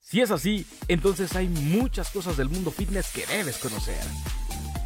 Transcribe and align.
Si 0.00 0.22
es 0.22 0.30
así, 0.30 0.66
entonces 0.88 1.36
hay 1.36 1.46
muchas 1.46 2.08
cosas 2.10 2.36
del 2.36 2.48
mundo 2.48 2.70
fitness 2.70 3.12
que 3.12 3.26
debes 3.26 3.58
conocer. 3.58 4.00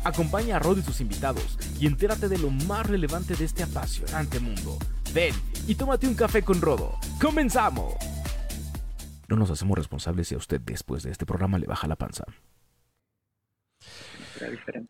Acompaña 0.03 0.57
a 0.57 0.59
Rod 0.59 0.79
y 0.79 0.83
sus 0.83 1.01
invitados 1.01 1.57
y 1.79 1.87
entérate 1.87 2.29
de 2.29 2.39
lo 2.39 2.51
más 2.51 2.87
relevante 2.87 3.37
de 3.37 3.45
este 3.45 3.63
apasionante 3.63 4.41
mundo. 4.41 4.77
Ven 5.15 5.35
y 5.69 5.75
tómate 5.75 6.09
un 6.09 6.15
café 6.15 6.43
con 6.43 6.61
Rodo. 6.61 6.99
¡Comenzamos! 7.21 7.95
No 9.29 9.37
nos 9.37 9.51
hacemos 9.51 9.79
responsables 9.79 10.27
si 10.27 10.35
a 10.35 10.39
usted 10.39 10.61
después 10.61 11.03
de 11.05 11.13
este 11.13 11.27
programa 11.27 11.59
le 11.59 11.67
baja 11.67 11.87
la 11.87 11.97
panza. 11.97 12.25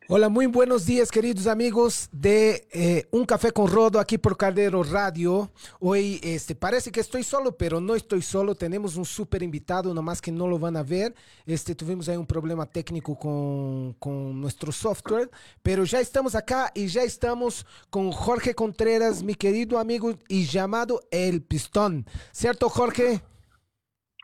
Hola, 0.08 0.28
muy 0.28 0.46
buenos 0.46 0.86
días 0.86 1.10
queridos 1.10 1.46
amigos 1.46 2.08
de 2.12 2.68
eh, 2.72 3.08
Un 3.10 3.24
Café 3.24 3.50
con 3.50 3.68
Rodo 3.68 3.98
aquí 3.98 4.16
por 4.18 4.36
Caldero 4.36 4.82
Radio. 4.82 5.50
Hoy 5.80 6.20
este, 6.22 6.54
parece 6.54 6.92
que 6.92 7.00
estoy 7.00 7.24
solo, 7.24 7.56
pero 7.56 7.80
no 7.80 7.94
estoy 7.94 8.22
solo. 8.22 8.54
Tenemos 8.54 8.96
un 8.96 9.04
súper 9.04 9.42
invitado, 9.42 9.92
nomás 9.92 10.20
que 10.20 10.30
no 10.30 10.46
lo 10.46 10.58
van 10.58 10.76
a 10.76 10.82
ver. 10.82 11.14
Este, 11.46 11.74
tuvimos 11.74 12.08
ahí 12.08 12.16
un 12.16 12.26
problema 12.26 12.66
técnico 12.66 13.18
con, 13.18 13.94
con 13.94 14.40
nuestro 14.40 14.70
software, 14.72 15.30
pero 15.62 15.84
ya 15.84 16.00
estamos 16.00 16.34
acá 16.34 16.70
y 16.74 16.86
ya 16.86 17.02
estamos 17.02 17.66
con 17.88 18.12
Jorge 18.12 18.54
Contreras, 18.54 19.22
mi 19.22 19.34
querido 19.34 19.78
amigo 19.78 20.14
y 20.28 20.44
llamado 20.44 21.02
El 21.10 21.42
Pistón. 21.42 22.06
¿Cierto, 22.32 22.68
Jorge? 22.68 23.20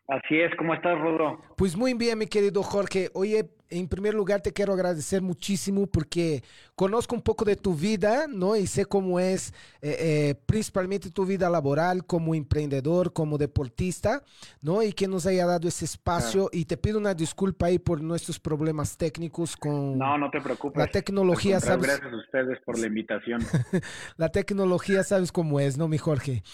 Así 0.08 0.38
es, 0.40 0.54
¿cómo 0.56 0.72
estás, 0.72 0.96
Rodo? 1.00 1.40
Pues 1.56 1.76
muy 1.76 1.94
bien, 1.94 2.18
mi 2.18 2.26
querido 2.26 2.62
Jorge. 2.62 3.10
Oye, 3.12 3.50
en 3.70 3.88
primer 3.88 4.14
lugar 4.14 4.40
te 4.40 4.52
quiero 4.52 4.72
agradecer 4.72 5.20
muchísimo 5.20 5.88
porque 5.88 6.44
conozco 6.76 7.16
un 7.16 7.22
poco 7.22 7.44
de 7.44 7.56
tu 7.56 7.74
vida, 7.74 8.26
¿no? 8.28 8.54
Y 8.54 8.68
sé 8.68 8.84
cómo 8.84 9.18
es 9.18 9.52
eh, 9.82 9.96
eh, 9.98 10.34
principalmente 10.46 11.10
tu 11.10 11.26
vida 11.26 11.50
laboral 11.50 12.04
como 12.04 12.36
emprendedor, 12.36 13.12
como 13.12 13.36
deportista, 13.36 14.22
¿no? 14.62 14.80
Y 14.80 14.92
que 14.92 15.08
nos 15.08 15.26
haya 15.26 15.44
dado 15.44 15.66
ese 15.66 15.84
espacio. 15.84 16.50
Y 16.52 16.66
te 16.66 16.76
pido 16.76 16.98
una 16.98 17.14
disculpa 17.14 17.66
ahí 17.66 17.80
por 17.80 18.00
nuestros 18.00 18.38
problemas 18.38 18.96
técnicos 18.96 19.56
con... 19.56 19.98
No, 19.98 20.16
no 20.16 20.30
te 20.30 20.40
preocupes. 20.40 20.78
La 20.78 20.86
tecnología, 20.86 21.58
¿sabes? 21.58 21.84
Gracias 21.84 22.12
a 22.12 22.16
ustedes 22.16 22.60
por 22.64 22.78
la 22.78 22.86
invitación. 22.86 23.40
la 24.16 24.28
tecnología, 24.28 25.02
¿sabes 25.02 25.32
cómo 25.32 25.58
es, 25.58 25.76
no, 25.76 25.88
mi 25.88 25.98
Jorge? 25.98 26.44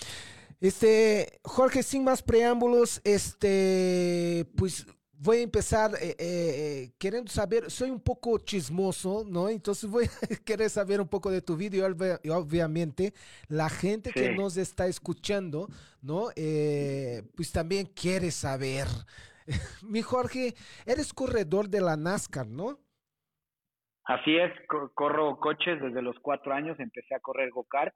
Este, 0.62 1.40
Jorge, 1.42 1.82
sin 1.82 2.04
más 2.04 2.22
preámbulos, 2.22 3.00
este, 3.02 4.46
pues 4.56 4.86
voy 5.18 5.38
a 5.38 5.42
empezar 5.42 5.90
eh, 6.00 6.14
eh, 6.20 6.92
queriendo 7.00 7.32
saber, 7.32 7.68
soy 7.68 7.90
un 7.90 8.00
poco 8.00 8.38
chismoso, 8.38 9.24
¿no? 9.28 9.48
Entonces 9.48 9.90
voy 9.90 10.04
a 10.04 10.08
querer 10.44 10.70
saber 10.70 11.00
un 11.00 11.08
poco 11.08 11.32
de 11.32 11.42
tu 11.42 11.56
video 11.56 11.84
y 12.22 12.28
obviamente 12.28 13.12
la 13.48 13.68
gente 13.70 14.12
que 14.12 14.36
nos 14.36 14.56
está 14.56 14.86
escuchando, 14.86 15.66
¿no? 16.00 16.28
Eh, 16.36 17.24
pues 17.34 17.50
también 17.50 17.86
quiere 17.86 18.30
saber. 18.30 18.86
Mi 19.82 20.00
Jorge, 20.00 20.54
eres 20.86 21.12
corredor 21.12 21.70
de 21.70 21.80
la 21.80 21.96
NASCAR, 21.96 22.46
¿no? 22.46 22.78
Así 24.04 24.36
es, 24.36 24.52
corro 24.94 25.40
coches 25.40 25.82
desde 25.82 26.02
los 26.02 26.16
cuatro 26.20 26.52
años, 26.52 26.78
empecé 26.78 27.16
a 27.16 27.20
correr 27.20 27.50
go-kart 27.50 27.92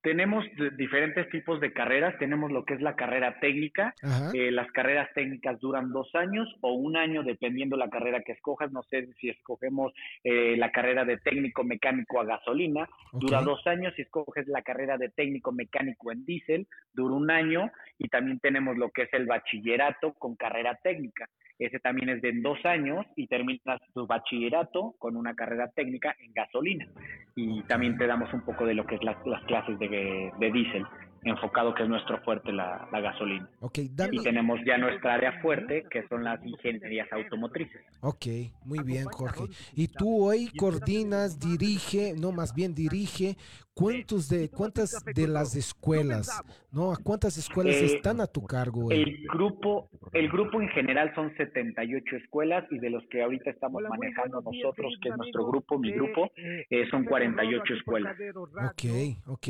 Tenemos 0.02 0.44
diferentes 0.78 1.30
tipos 1.30 1.60
de 1.60 1.74
carreras. 1.74 2.18
Tenemos 2.18 2.52
lo 2.52 2.66
que 2.66 2.74
es 2.74 2.82
la 2.82 2.96
carrera 2.96 3.40
técnica. 3.40 3.94
Eh, 4.34 4.52
las 4.52 4.72
carreras 4.72 5.10
técnicas 5.14 5.60
duran 5.60 5.92
dos 5.92 6.10
años 6.16 6.48
o 6.62 6.74
un 6.74 6.98
año, 6.98 7.24
dependiendo 7.24 7.78
la 7.78 7.90
carrera 7.90 8.22
que 8.22 8.32
escojas. 8.32 8.72
No 8.72 8.82
sé 8.84 9.08
si 9.20 9.30
escogemos 9.30 9.94
eh, 10.24 10.56
la 10.58 10.72
carrera 10.72 11.06
de 11.06 11.18
técnico 11.18 11.64
mecánico 11.64 12.20
a 12.20 12.26
gasolina, 12.26 12.90
dura 13.14 13.42
dos 13.44 13.66
años. 13.68 13.94
Si 13.96 14.02
escoges 14.02 14.48
la 14.48 14.64
carrera 14.64 14.98
de 14.98 15.10
técnico 15.10 15.52
mecánico 15.52 16.12
en 16.12 16.26
diésel, 16.26 16.68
dura 16.94 17.14
un 17.14 17.30
año. 17.30 17.72
Y 18.00 18.08
también 18.10 18.40
tenemos 18.40 18.78
lo 18.78 18.90
que 18.90 19.04
es 19.04 19.14
el 19.14 19.28
bachillerato 19.28 20.14
con 20.14 20.36
carrera 20.36 20.80
técnica. 20.82 21.30
Ese 21.62 21.80
también 21.80 22.10
es 22.10 22.24
de 22.24 22.32
dos 22.42 22.58
años 22.66 23.06
y 23.16 23.28
terminas 23.28 23.80
tu 23.94 24.08
bachillerato 24.08 24.96
con 24.98 25.16
una 25.16 25.36
carrera 25.36 25.70
técnica 25.70 26.16
en 26.20 26.34
gasolina. 26.34 26.88
Y 27.36 27.62
también 27.64 28.00
te 28.00 28.08
damos 28.08 28.34
un 28.34 28.42
poco 28.42 28.66
de 28.66 28.74
lo 28.74 28.84
que 28.88 28.96
es 28.96 29.04
las 29.04 29.44
clases 29.46 29.78
de, 29.78 29.91
de 29.92 30.50
diésel 30.50 30.86
enfocado 31.24 31.74
que 31.74 31.84
es 31.84 31.90
nuestro 31.90 32.20
fuerte, 32.24 32.52
la, 32.52 32.88
gasolina. 32.92 33.50
Okay, 33.60 33.92
Y 34.12 34.24
tenemos 34.24 34.60
ya 34.66 34.78
nuestra 34.78 35.16
área 35.16 35.42
fuerte, 35.42 35.86
que 35.90 36.08
son 36.08 36.24
las 36.24 36.44
ingenierías 36.46 37.12
automotrices. 37.12 37.82
Ok, 38.02 38.26
muy 38.66 38.80
bien, 38.84 39.06
Jorge. 39.06 39.44
Y 39.76 39.88
tú 39.88 40.26
hoy 40.26 40.50
coordinas, 40.58 41.40
dirige, 41.40 42.14
no, 42.18 42.32
más 42.32 42.54
bien 42.54 42.74
dirige, 42.74 43.36
¿cuántos 43.74 44.30
de, 44.30 44.50
¿cuántas 44.50 45.04
de 45.06 45.28
las 45.28 45.56
escuelas, 45.56 46.44
no? 46.72 46.94
¿Cuántas 47.04 47.38
escuelas 47.38 47.76
eh, 47.76 47.86
están 47.86 48.22
a 48.22 48.28
tu 48.28 48.44
cargo? 48.44 48.88
Hoy? 48.88 49.02
El 49.02 49.28
grupo, 49.28 49.90
el 50.14 50.30
grupo 50.30 50.62
en 50.62 50.70
general 50.70 51.14
son 51.16 51.36
78 51.36 52.16
escuelas 52.18 52.66
y 52.72 52.80
de 52.80 52.90
los 52.90 53.04
que 53.10 53.22
ahorita 53.22 53.52
estamos 53.52 53.84
manejando 53.84 54.42
nosotros, 54.42 54.94
que 55.02 55.10
es 55.10 55.18
nuestro 55.18 55.46
grupo, 55.46 55.78
mi 55.78 55.92
grupo, 55.92 56.32
eh, 56.36 56.88
son 56.90 57.06
48 57.06 57.74
escuelas. 57.74 58.18
Ok, 58.36 59.28
ok. 59.28 59.48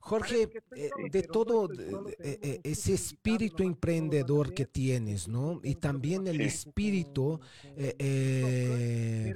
Jorge, 0.00 0.48
de 1.10 1.22
todo 1.22 1.68
eh, 1.72 2.14
eh, 2.18 2.60
ese 2.64 2.94
espíritu 2.94 3.62
emprendedor 3.62 4.52
que 4.54 4.66
tienes, 4.66 5.28
¿no? 5.28 5.60
Y 5.62 5.74
también 5.76 6.26
el 6.26 6.40
espíritu 6.40 7.40
eh, 7.76 9.34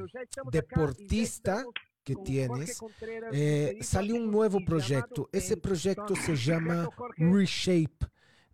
deportista 0.51 1.65
que 2.03 2.17
tienes, 2.17 2.81
salió 3.81 4.17
un 4.17 4.31
nuevo 4.31 4.59
proyecto. 4.65 5.29
Ese 5.33 5.57
proyecto 5.57 6.15
se 6.17 6.37
llama 6.37 6.89
Reshape. 7.17 8.07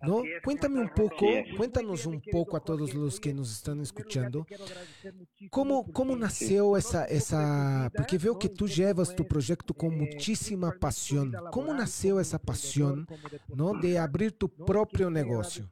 ¿No? 0.02 0.22
Cuéntame 0.44 0.80
un 0.80 0.90
poco, 0.94 1.26
cuéntanos 1.56 2.06
un 2.06 2.20
poco 2.20 2.56
a 2.56 2.60
todos 2.60 2.94
los 2.94 3.18
que 3.20 3.32
nos 3.32 3.52
están 3.52 3.80
escuchando, 3.80 4.46
¿cómo, 5.50 5.90
cómo 5.92 6.16
nació 6.16 6.76
esa, 6.76 7.04
esa, 7.06 7.90
porque 7.96 8.18
veo 8.18 8.38
que 8.38 8.48
tú 8.48 8.68
llevas 8.68 9.14
tu 9.14 9.26
proyecto 9.26 9.74
con 9.74 9.96
muchísima 9.96 10.72
pasión, 10.78 11.32
¿cómo 11.50 11.72
nació 11.74 12.20
esa 12.20 12.38
pasión, 12.38 13.06
¿no? 13.48 13.74
De 13.74 13.98
abrir 13.98 14.32
tu 14.32 14.48
propio 14.48 15.10
negocio? 15.10 15.70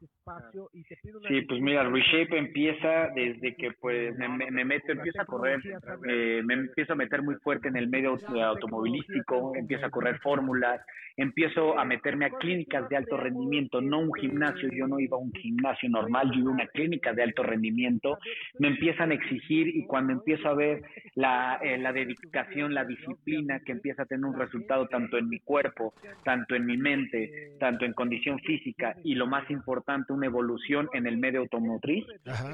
Sí, 1.29 1.43
pues 1.43 1.61
mira, 1.61 1.85
Reshape 1.85 2.39
empieza 2.39 3.09
desde 3.15 3.55
que 3.57 3.73
pues 3.73 4.17
me, 4.17 4.29
me 4.29 4.65
meto, 4.65 4.93
empiezo 4.93 5.21
a 5.21 5.27
correr, 5.27 5.61
eh, 6.09 6.43
me 6.45 6.55
empiezo 6.55 6.95
a 6.95 6.97
meter 6.97 7.23
muy 7.23 7.35
fuerte 7.37 7.69
en 7.69 7.77
el 7.77 7.89
medio 7.89 8.19
automovilístico, 8.43 9.55
empiezo 9.55 9.87
a 9.87 9.91
correr 9.91 10.19
fórmulas, 10.21 10.81
empiezo 11.17 11.79
a 11.79 11.85
meterme 11.85 12.25
a 12.25 12.31
clínicas 12.31 12.89
de 12.89 12.97
alto 12.97 13.17
rendimiento, 13.19 13.81
no 13.81 14.01
un 14.01 14.15
gimnasio, 14.15 14.69
yo 14.73 14.87
no 14.87 14.99
iba 14.99 15.17
a 15.17 15.21
un 15.21 15.33
gimnasio 15.33 15.91
normal, 15.91 16.31
yo 16.33 16.41
iba 16.41 16.51
a 16.51 16.55
una 16.55 16.67
clínica 16.69 17.13
de 17.13 17.23
alto 17.23 17.43
rendimiento, 17.43 18.19
me 18.59 18.69
empiezan 18.69 19.11
a 19.11 19.15
exigir 19.15 19.69
y 19.69 19.85
cuando 19.87 20.15
empiezo 20.15 20.49
a 20.49 20.55
ver 20.55 20.83
la, 21.15 21.59
eh, 21.63 21.77
la 21.77 21.93
dedicación, 21.93 22.73
la 22.73 22.85
disciplina 22.85 23.61
que 23.61 23.73
empieza 23.73 24.03
a 24.03 24.07
tener 24.07 24.25
un 24.25 24.39
resultado 24.39 24.89
tanto 24.89 25.19
en 25.19 25.29
mi 25.29 25.41
cuerpo, 25.41 25.93
tanto 26.25 26.55
en 26.55 26.65
mi 26.65 26.79
mente, 26.79 27.53
tanto 27.61 27.85
en 27.85 27.93
condición 27.93 28.39
física 28.41 28.97
y 29.05 29.15
lo 29.15 29.27
más 29.27 29.49
importante, 29.51 30.14
una 30.15 30.27
evolución 30.27 30.89
en 30.93 31.07
el 31.07 31.19
medio 31.19 31.41
automotriz, 31.41 32.05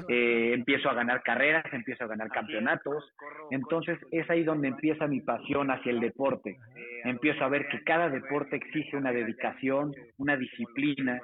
eh, 0.09 0.53
empiezo 0.53 0.89
a 0.89 0.93
ganar 0.93 1.21
carreras, 1.23 1.65
empiezo 1.71 2.03
a 2.03 2.07
ganar 2.07 2.29
campeonatos, 2.29 3.03
entonces 3.51 3.97
es 4.11 4.29
ahí 4.29 4.43
donde 4.43 4.67
empieza 4.67 5.07
mi 5.07 5.21
pasión 5.21 5.71
hacia 5.71 5.91
el 5.91 5.99
deporte, 5.99 6.57
empiezo 7.03 7.43
a 7.43 7.49
ver 7.49 7.67
que 7.67 7.83
cada 7.83 8.09
deporte 8.09 8.55
exige 8.55 8.97
una 8.97 9.11
dedicación, 9.11 9.93
una 10.17 10.37
disciplina, 10.37 11.19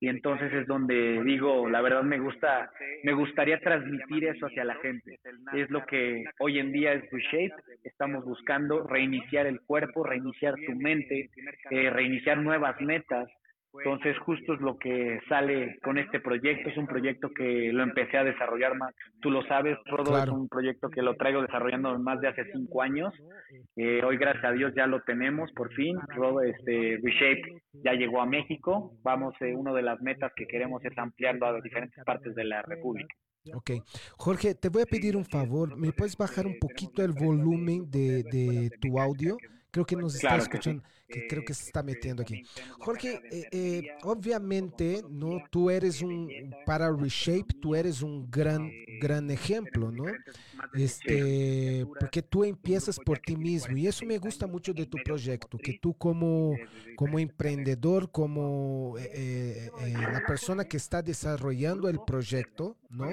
y 0.00 0.08
entonces 0.08 0.52
es 0.52 0.66
donde 0.66 1.22
digo, 1.24 1.68
la 1.68 1.80
verdad 1.80 2.02
me 2.02 2.18
gusta, 2.18 2.70
me 3.02 3.12
gustaría 3.12 3.58
transmitir 3.60 4.24
eso 4.24 4.46
hacia 4.46 4.64
la 4.64 4.76
gente. 4.76 5.18
Es 5.52 5.70
lo 5.70 5.84
que 5.86 6.24
hoy 6.38 6.58
en 6.58 6.72
día 6.72 6.92
es 6.92 7.10
Reshape, 7.10 7.54
estamos 7.84 8.24
buscando 8.24 8.86
reiniciar 8.86 9.46
el 9.46 9.60
cuerpo, 9.60 10.04
reiniciar 10.04 10.54
tu 10.66 10.74
mente, 10.74 11.30
eh, 11.70 11.90
reiniciar 11.90 12.38
nuevas 12.38 12.80
metas, 12.80 13.28
entonces, 13.72 14.18
justo 14.18 14.54
es 14.54 14.60
lo 14.60 14.76
que 14.78 15.20
sale 15.28 15.78
con 15.82 15.98
este 15.98 16.20
proyecto. 16.20 16.68
Es 16.68 16.76
un 16.76 16.86
proyecto 16.86 17.30
que 17.30 17.72
lo 17.72 17.82
empecé 17.82 18.18
a 18.18 18.24
desarrollar 18.24 18.76
más. 18.76 18.94
Tú 19.20 19.30
lo 19.30 19.42
sabes, 19.44 19.78
Rodo, 19.86 20.18
es 20.18 20.28
un 20.28 20.48
proyecto 20.48 20.90
que 20.90 21.02
lo 21.02 21.14
traigo 21.14 21.42
desarrollando 21.42 21.96
más 21.98 22.20
de 22.20 22.28
hace 22.28 22.44
cinco 22.52 22.82
años. 22.82 23.14
Eh, 23.76 24.02
hoy, 24.04 24.16
gracias 24.16 24.44
a 24.44 24.52
Dios, 24.52 24.72
ya 24.76 24.86
lo 24.86 25.00
tenemos 25.02 25.52
por 25.52 25.72
fin. 25.74 25.98
Rodo, 26.08 26.42
este, 26.42 26.98
Reshape 27.02 27.62
ya 27.84 27.92
llegó 27.92 28.20
a 28.20 28.26
México. 28.26 28.92
Vamos, 29.02 29.34
eh, 29.40 29.54
una 29.54 29.72
de 29.72 29.82
las 29.82 30.00
metas 30.00 30.32
que 30.34 30.46
queremos 30.46 30.84
es 30.84 30.96
ampliarlo 30.98 31.46
a 31.46 31.60
diferentes 31.60 32.04
partes 32.04 32.34
de 32.34 32.44
la 32.44 32.62
República. 32.62 33.14
Ok. 33.54 33.70
Jorge, 34.18 34.54
te 34.54 34.68
voy 34.68 34.82
a 34.82 34.86
pedir 34.86 35.16
un 35.16 35.24
favor. 35.24 35.76
¿Me 35.76 35.92
puedes 35.92 36.16
bajar 36.16 36.46
un 36.46 36.58
poquito 36.58 37.02
el 37.02 37.12
volumen 37.12 37.90
de, 37.90 38.24
de 38.24 38.70
tu 38.80 38.98
audio? 38.98 39.36
Creo 39.70 39.86
que 39.86 39.96
nos 39.96 40.14
está 40.14 40.36
escuchando, 40.36 40.82
que, 41.08 41.26
creo 41.28 41.44
que 41.44 41.54
se 41.54 41.64
está 41.64 41.82
metiendo 41.82 42.22
aquí. 42.22 42.42
Jorge, 42.78 43.20
eh, 43.30 43.48
eh, 43.52 43.82
obviamente, 44.02 45.04
no, 45.08 45.42
tú 45.50 45.70
eres 45.70 46.02
un, 46.02 46.28
para 46.66 46.90
Reshape, 46.90 47.54
tú 47.60 47.74
eres 47.74 48.02
un 48.02 48.30
gran, 48.30 48.70
gran 49.00 49.30
ejemplo, 49.30 49.90
¿no? 49.92 50.04
Este, 50.74 51.86
porque 51.98 52.22
tú 52.22 52.44
empiezas 52.44 52.98
por 52.98 53.18
ti 53.18 53.36
mismo 53.36 53.76
y 53.76 53.86
eso 53.86 54.04
me 54.04 54.18
gusta 54.18 54.46
mucho 54.46 54.72
de 54.72 54.86
tu 54.86 54.98
proyecto, 55.04 55.58
que 55.58 55.78
tú 55.80 55.94
como, 55.94 56.56
como 56.96 57.18
emprendedor, 57.18 58.10
como 58.10 58.96
eh, 58.98 59.70
la 59.92 60.22
persona 60.26 60.64
que 60.64 60.76
está 60.76 61.02
desarrollando 61.02 61.88
el 61.88 62.00
proyecto, 62.04 62.76
¿no? 62.88 63.10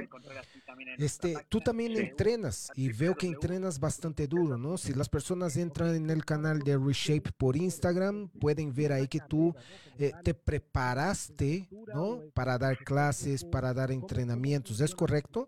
Este, 0.98 1.36
tú 1.50 1.60
también 1.60 1.96
entrenas 1.98 2.72
y 2.76 2.92
veo 2.92 3.16
que 3.16 3.28
entrenas 3.28 3.80
bastante 3.80 4.28
duro, 4.28 4.58
¿no? 4.58 4.78
Si 4.78 4.94
las 4.94 5.10
personas 5.10 5.58
entran 5.58 5.96
en 5.96 6.10
el 6.10 6.26
canal 6.26 6.60
de 6.60 6.78
Reshape 6.78 7.32
por 7.38 7.56
Instagram, 7.56 8.30
pueden 8.40 8.74
ver 8.74 8.92
ahí 8.92 9.08
que 9.08 9.20
tú 9.28 9.56
eh, 10.00 10.12
te 10.24 10.34
preparaste, 10.34 11.68
¿no? 11.94 12.22
Para 12.34 12.58
dar 12.58 12.78
clases, 12.78 13.44
para 13.44 13.74
dar 13.74 13.92
entrenamientos, 13.92 14.82
¿es 14.82 14.94
correcto? 14.96 15.48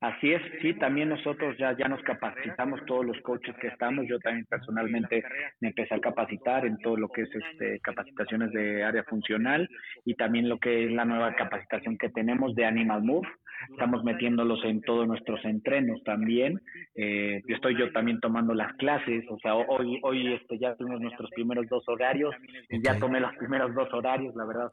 Así 0.00 0.30
es, 0.30 0.42
sí, 0.60 0.74
también 0.74 1.08
nosotros 1.08 1.56
ya, 1.56 1.74
ya 1.74 1.88
nos 1.88 2.02
capacitamos, 2.02 2.84
todos 2.84 3.04
los 3.04 3.18
coaches 3.22 3.56
que 3.56 3.68
estamos, 3.68 4.06
yo 4.06 4.18
también 4.18 4.44
personalmente 4.44 5.24
me 5.60 5.68
empecé 5.68 5.94
a 5.94 6.00
capacitar 6.00 6.66
en 6.66 6.76
todo 6.78 6.96
lo 6.96 7.08
que 7.08 7.22
es 7.22 7.30
este, 7.34 7.80
capacitaciones 7.80 8.52
de 8.52 8.84
área 8.84 9.04
funcional 9.04 9.66
y 10.04 10.14
también 10.14 10.50
lo 10.50 10.58
que 10.58 10.84
es 10.84 10.92
la 10.92 11.06
nueva 11.06 11.34
capacitación 11.34 11.96
que 11.96 12.10
tenemos 12.10 12.54
de 12.54 12.66
Animal 12.66 13.02
Move, 13.04 13.26
estamos 13.70 14.04
metiéndolos 14.04 14.64
en 14.64 14.80
todos 14.82 15.06
nuestros 15.06 15.44
entrenos 15.44 16.02
también, 16.04 16.60
eh, 16.94 17.42
yo 17.46 17.56
estoy 17.56 17.76
yo 17.76 17.92
también 17.92 18.20
tomando 18.20 18.54
las 18.54 18.74
clases, 18.74 19.24
o 19.30 19.38
sea, 19.38 19.54
hoy, 19.54 19.98
hoy 20.02 20.34
este, 20.34 20.58
ya 20.58 20.74
tuvimos 20.76 21.00
nuestros 21.00 21.30
primeros 21.30 21.66
dos 21.68 21.84
horarios, 21.88 22.34
ya 22.82 22.98
tomé 22.98 23.20
los 23.20 23.34
primeros 23.36 23.74
dos 23.74 23.92
horarios, 23.92 24.34
la 24.34 24.44
verdad, 24.44 24.70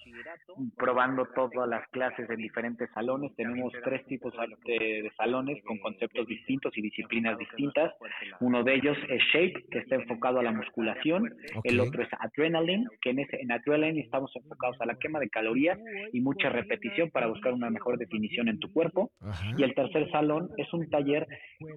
probando 0.77 1.25
todas 1.35 1.67
las 1.67 1.87
clases 1.89 2.29
en 2.29 2.37
diferentes 2.37 2.89
salones, 2.93 3.35
tenemos 3.35 3.73
tres 3.83 4.05
tipos 4.05 4.33
de 4.65 5.11
salones 5.17 5.63
con 5.63 5.77
conceptos 5.79 6.27
distintos 6.27 6.75
y 6.77 6.81
disciplinas 6.81 7.37
distintas. 7.37 7.93
Uno 8.39 8.63
de 8.63 8.75
ellos 8.75 8.97
es 9.09 9.21
Shape, 9.33 9.65
que 9.71 9.79
está 9.79 9.95
enfocado 9.95 10.39
a 10.39 10.43
la 10.43 10.51
musculación. 10.51 11.33
El 11.63 11.79
otro 11.79 12.03
es 12.03 12.09
Adrenaline, 12.19 12.87
que 13.01 13.11
en, 13.11 13.19
ese, 13.19 13.41
en 13.41 13.51
Adrenaline 13.51 14.01
estamos 14.01 14.31
enfocados 14.35 14.79
a 14.81 14.85
la 14.85 14.95
quema 14.95 15.19
de 15.19 15.29
calorías 15.29 15.79
y 16.11 16.21
mucha 16.21 16.49
repetición 16.49 17.09
para 17.11 17.27
buscar 17.27 17.53
una 17.53 17.69
mejor 17.69 17.97
definición 17.97 18.47
en 18.47 18.59
tu 18.59 18.71
cuerpo. 18.73 19.11
Y 19.57 19.63
el 19.63 19.73
tercer 19.73 20.09
salón 20.11 20.49
es 20.57 20.71
un 20.73 20.89
taller 20.89 21.27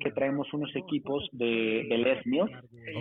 que 0.00 0.10
traemos 0.10 0.52
unos 0.52 0.74
equipos 0.74 1.28
de, 1.32 1.86
de 1.88 1.98
Les 1.98 2.26
Mills. 2.26 2.50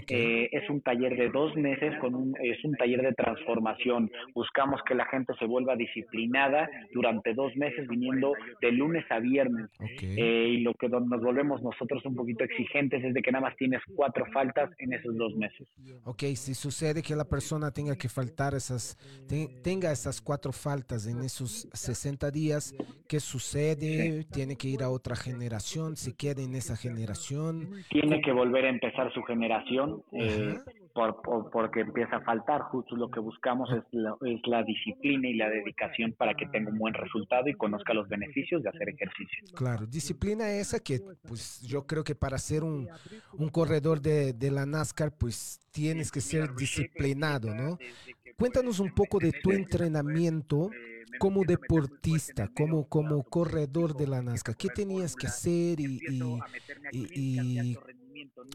es 0.10 0.70
un 0.70 0.82
taller 0.82 1.16
de 1.16 1.30
dos 1.30 1.56
meses, 1.56 1.94
con 2.00 2.16
un, 2.16 2.36
es 2.42 2.64
un 2.64 2.76
taller 2.76 3.02
de 3.02 3.14
transformación. 3.14 4.12
Buscamos 4.34 4.82
que 4.88 4.96
la 4.96 5.06
gente 5.06 5.34
se 5.40 5.46
vuelva 5.46 5.76
disciplinada 5.76 6.70
durante 6.94 7.34
dos 7.34 7.56
meses, 7.56 7.88
viniendo 7.88 8.34
de 8.62 8.72
lunes 8.72 9.06
a 9.10 9.20
viernes. 9.20 9.70
Eh, 10.02 10.48
y 10.50 10.58
lo 10.62 10.74
que 10.74 10.90
nos 10.90 11.22
volvemos 11.22 11.62
nosotros 11.62 12.06
un 12.06 12.16
poquito 12.16 12.44
exigentes 12.44 13.04
es 13.04 13.14
de 13.14 13.22
que 13.22 13.32
nada 13.32 13.48
más 13.48 13.56
tienes 13.58 13.82
cuatro 13.96 14.26
faltas 14.34 14.70
en 14.80 14.94
esos 14.94 15.16
dos 15.18 15.36
meses. 15.36 15.68
Ok, 16.04 16.24
si 16.36 16.54
sucede 16.54 17.02
que 17.02 17.16
la 17.16 17.26
persona 17.26 17.72
tenga 17.72 17.96
que 17.96 18.10
faltar 18.10 18.54
esas, 18.54 18.98
tenga 19.64 19.92
esas 19.92 20.22
cuatro 20.22 20.52
faltas 20.52 21.08
en 21.08 21.20
esos 21.20 21.68
60 21.74 22.32
días, 22.32 22.74
¿qué 23.08 23.20
sucede? 23.20 23.85
¿Tiene 24.32 24.56
que 24.56 24.68
ir 24.68 24.84
a 24.84 24.90
otra 24.90 25.16
generación? 25.16 25.96
¿Se 25.96 26.16
queda 26.16 26.42
en 26.42 26.56
esa 26.56 26.76
generación? 26.76 27.70
Tiene 27.90 28.22
que 28.22 28.32
volver 28.32 28.66
a 28.66 28.70
empezar 28.70 29.14
su 29.14 29.22
generación. 29.24 30.04
Eh, 30.12 30.56
por, 30.96 31.22
porque 31.52 31.82
empieza 31.82 32.16
a 32.16 32.22
faltar. 32.22 32.62
Justo 32.62 32.96
lo 32.96 33.12
que 33.12 33.20
buscamos 33.20 33.70
es 33.72 33.84
la, 33.92 34.16
es 34.26 34.40
la 34.48 34.64
disciplina 34.64 35.28
y 35.28 35.34
la 35.34 35.50
dedicación 35.50 36.14
para 36.14 36.34
que 36.34 36.48
tenga 36.48 36.72
un 36.72 36.78
buen 36.78 36.94
resultado 36.94 37.50
y 37.50 37.54
conozca 37.54 37.94
los 37.94 38.08
beneficios 38.08 38.64
de 38.64 38.70
hacer 38.70 38.90
ejercicio. 38.90 39.44
Claro, 39.56 39.86
disciplina 39.86 40.50
esa 40.50 40.80
que 40.80 41.02
pues 41.28 41.62
yo 41.62 41.86
creo 41.86 42.04
que 42.04 42.16
para 42.16 42.38
ser 42.38 42.64
un, 42.64 42.88
un 43.34 43.50
corredor 43.50 44.02
de, 44.02 44.32
de 44.32 44.52
la 44.52 44.66
NASCAR 44.66 45.12
pues 45.18 45.60
tienes 45.72 46.12
que 46.12 46.22
ser 46.22 46.56
disciplinado, 46.56 47.54
¿no? 47.54 47.78
Cuéntanos 48.38 48.80
un 48.80 48.94
poco 48.94 49.20
de 49.20 49.34
tu 49.44 49.52
entrenamiento 49.52 50.70
como 51.20 51.44
deportista, 51.44 52.50
como, 52.56 52.88
como 52.88 53.24
corredor 53.24 53.96
de 53.96 54.08
la 54.08 54.22
NASCAR. 54.22 54.56
¿Qué 54.56 54.70
tenías 54.70 55.16
que 55.16 55.28
hacer 55.28 55.80
y, 55.80 56.00
y 56.92 57.78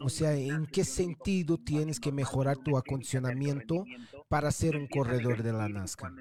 o 0.02 0.09
sea, 0.09 0.35
¿en 0.35 0.66
qué 0.66 0.85
sentido 0.85 1.59
tienes 1.59 2.00
que 2.00 2.12
mejorar 2.12 2.57
tu 2.59 2.76
acondicionamiento 2.76 3.85
para 4.28 4.50
ser 4.50 4.76
un 4.76 4.87
corredor 4.87 5.42
de 5.42 5.52
la 5.52 5.69
NASCAR? 5.69 6.12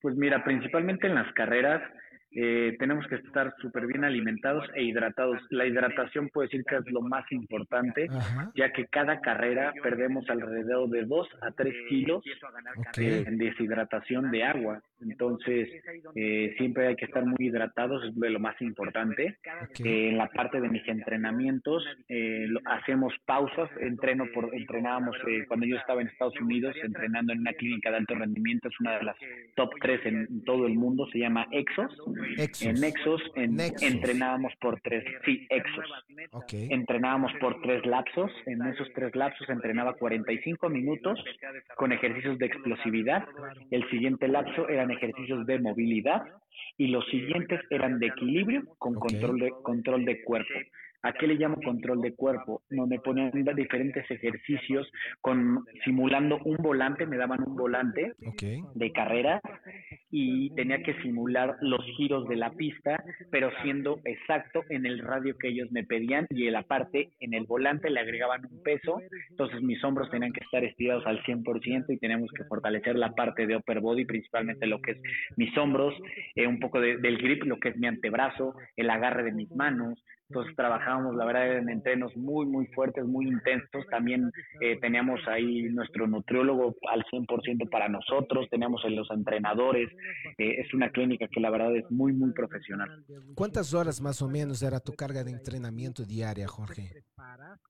Pues 0.00 0.16
mira, 0.16 0.44
principalmente 0.44 1.06
en 1.06 1.14
las 1.14 1.32
carreras 1.34 1.82
eh, 2.38 2.76
tenemos 2.78 3.06
que 3.06 3.14
estar 3.14 3.54
súper 3.62 3.86
bien 3.86 4.04
alimentados 4.04 4.62
e 4.74 4.82
hidratados. 4.82 5.40
La 5.48 5.64
hidratación 5.64 6.28
puede 6.28 6.48
decir 6.48 6.64
que 6.64 6.76
es 6.76 6.90
lo 6.92 7.00
más 7.00 7.24
importante, 7.32 8.08
ya 8.54 8.72
que 8.74 8.84
cada 8.88 9.22
carrera 9.22 9.72
perdemos 9.82 10.28
alrededor 10.28 10.90
de 10.90 11.04
2 11.04 11.28
a 11.40 11.52
3 11.52 11.74
kilos 11.88 12.22
en 12.98 13.38
deshidratación 13.38 14.30
de 14.30 14.44
agua. 14.44 14.82
Entonces, 15.00 15.68
eh, 16.14 16.54
siempre 16.58 16.88
hay 16.88 16.96
que 16.96 17.06
estar 17.06 17.24
muy 17.24 17.38
hidratados, 17.38 18.04
es 18.04 18.14
lo 18.14 18.40
más 18.40 18.60
importante. 18.60 19.38
Eh, 19.82 20.10
en 20.10 20.18
la 20.18 20.28
parte 20.28 20.60
de 20.60 20.68
mis 20.68 20.86
entrenamientos, 20.88 21.84
hacemos 22.66 23.14
pausas, 23.24 23.70
entreno 23.80 24.26
por, 24.34 24.54
entrenábamos 24.54 25.16
cuando 25.48 25.64
yo 25.64 25.76
estaba 25.76 26.02
en 26.02 26.08
Estados 26.08 26.38
Unidos, 26.38 26.76
entrenando 26.82 27.32
en 27.32 27.40
una 27.40 27.54
clínica 27.54 27.90
de 27.90 27.96
alto 27.96 28.14
rendimiento, 28.14 28.68
es 28.68 28.78
una 28.80 28.98
de 28.98 29.04
las 29.04 29.16
top 29.54 29.70
3 29.80 30.00
en 30.04 30.44
todo 30.44 30.66
el 30.66 30.74
mundo, 30.74 31.06
se 31.10 31.18
llama 31.18 31.46
Exos 31.50 31.96
en 32.60 32.80
Nexus 32.80 33.22
entrenábamos 33.80 34.52
por 34.60 34.80
tres, 34.80 35.04
sí, 35.24 35.46
Exos. 35.50 35.84
Entrenábamos 36.52 37.32
por 37.40 37.60
tres 37.62 37.84
lapsos. 37.86 38.30
En 38.46 38.64
esos 38.66 38.88
tres 38.94 39.14
lapsos 39.14 39.48
entrenaba 39.48 39.94
45 39.94 40.68
minutos 40.68 41.22
con 41.76 41.92
ejercicios 41.92 42.38
de 42.38 42.46
explosividad. 42.46 43.24
El 43.70 43.88
siguiente 43.90 44.28
lapso 44.28 44.68
eran 44.68 44.90
ejercicios 44.90 45.46
de 45.46 45.58
movilidad 45.58 46.22
y 46.76 46.88
los 46.88 47.04
siguientes 47.06 47.60
eran 47.70 47.98
de 47.98 48.06
equilibrio 48.08 48.62
con 48.78 48.94
control 48.94 49.38
de 49.38 49.50
control 49.62 50.04
de 50.04 50.22
cuerpo. 50.22 50.54
¿A 51.02 51.12
qué 51.12 51.26
le 51.26 51.34
llamo 51.34 51.56
control 51.62 52.00
de 52.00 52.14
cuerpo? 52.14 52.62
Me 52.70 52.98
ponían 52.98 53.30
diferentes 53.54 54.10
ejercicios 54.10 54.90
con 55.20 55.64
simulando 55.84 56.38
un 56.44 56.56
volante, 56.56 57.06
me 57.06 57.16
daban 57.16 57.42
un 57.46 57.56
volante 57.56 58.12
de 58.74 58.92
carrera 58.92 59.40
y 60.10 60.50
tenía 60.54 60.82
que 60.82 60.94
simular 61.02 61.56
los 61.60 61.84
giros 61.96 62.28
de 62.28 62.36
la 62.36 62.50
pista, 62.50 63.02
pero 63.30 63.50
siendo 63.62 64.00
exacto 64.04 64.62
en 64.68 64.86
el 64.86 65.00
radio 65.00 65.36
que 65.38 65.48
ellos 65.48 65.70
me 65.70 65.84
pedían 65.84 66.26
y 66.30 66.46
en 66.46 66.52
la 66.52 66.62
parte 66.62 67.10
en 67.20 67.34
el 67.34 67.44
volante 67.44 67.90
le 67.90 68.00
agregaban 68.00 68.46
un 68.50 68.62
peso, 68.62 69.00
entonces 69.30 69.62
mis 69.62 69.82
hombros 69.84 70.10
tenían 70.10 70.32
que 70.32 70.44
estar 70.44 70.64
estirados 70.64 71.06
al 71.06 71.22
100% 71.22 71.84
y 71.88 71.98
teníamos 71.98 72.30
que 72.32 72.44
fortalecer 72.44 72.96
la 72.96 73.12
parte 73.12 73.46
de 73.46 73.56
upper 73.56 73.80
body, 73.80 74.04
principalmente 74.04 74.66
lo 74.66 74.80
que 74.80 74.92
es 74.92 74.98
mis 75.36 75.56
hombros, 75.58 75.94
eh, 76.34 76.46
un 76.46 76.60
poco 76.60 76.80
del 76.80 77.18
grip, 77.18 77.44
lo 77.44 77.58
que 77.58 77.70
es 77.70 77.76
mi 77.76 77.86
antebrazo, 77.86 78.54
el 78.76 78.90
agarre 78.90 79.24
de 79.24 79.32
mis 79.32 79.50
manos, 79.52 80.02
entonces 80.28 80.56
trabajábamos, 80.56 81.14
la 81.14 81.24
verdad, 81.24 81.58
en 81.58 81.68
entrenos 81.68 82.16
muy, 82.16 82.46
muy 82.46 82.66
fuertes, 82.68 83.04
muy 83.04 83.28
intensos. 83.28 83.86
También 83.90 84.30
eh, 84.60 84.78
teníamos 84.80 85.20
ahí 85.28 85.62
nuestro 85.70 86.06
nutriólogo 86.06 86.74
al 86.90 87.04
100% 87.04 87.70
para 87.70 87.88
nosotros, 87.88 88.48
teníamos 88.50 88.84
en 88.84 88.96
los 88.96 89.08
entrenadores. 89.10 89.88
Eh, 90.38 90.60
es 90.60 90.74
una 90.74 90.90
clínica 90.90 91.28
que 91.28 91.40
la 91.40 91.50
verdad 91.50 91.76
es 91.76 91.88
muy, 91.90 92.12
muy 92.12 92.32
profesional. 92.32 93.04
¿Cuántas 93.34 93.72
horas 93.72 94.00
más 94.00 94.20
o 94.20 94.28
menos 94.28 94.62
era 94.62 94.80
tu 94.80 94.92
carga 94.94 95.22
de 95.22 95.30
entrenamiento 95.30 96.04
diaria, 96.04 96.48
Jorge? 96.48 97.04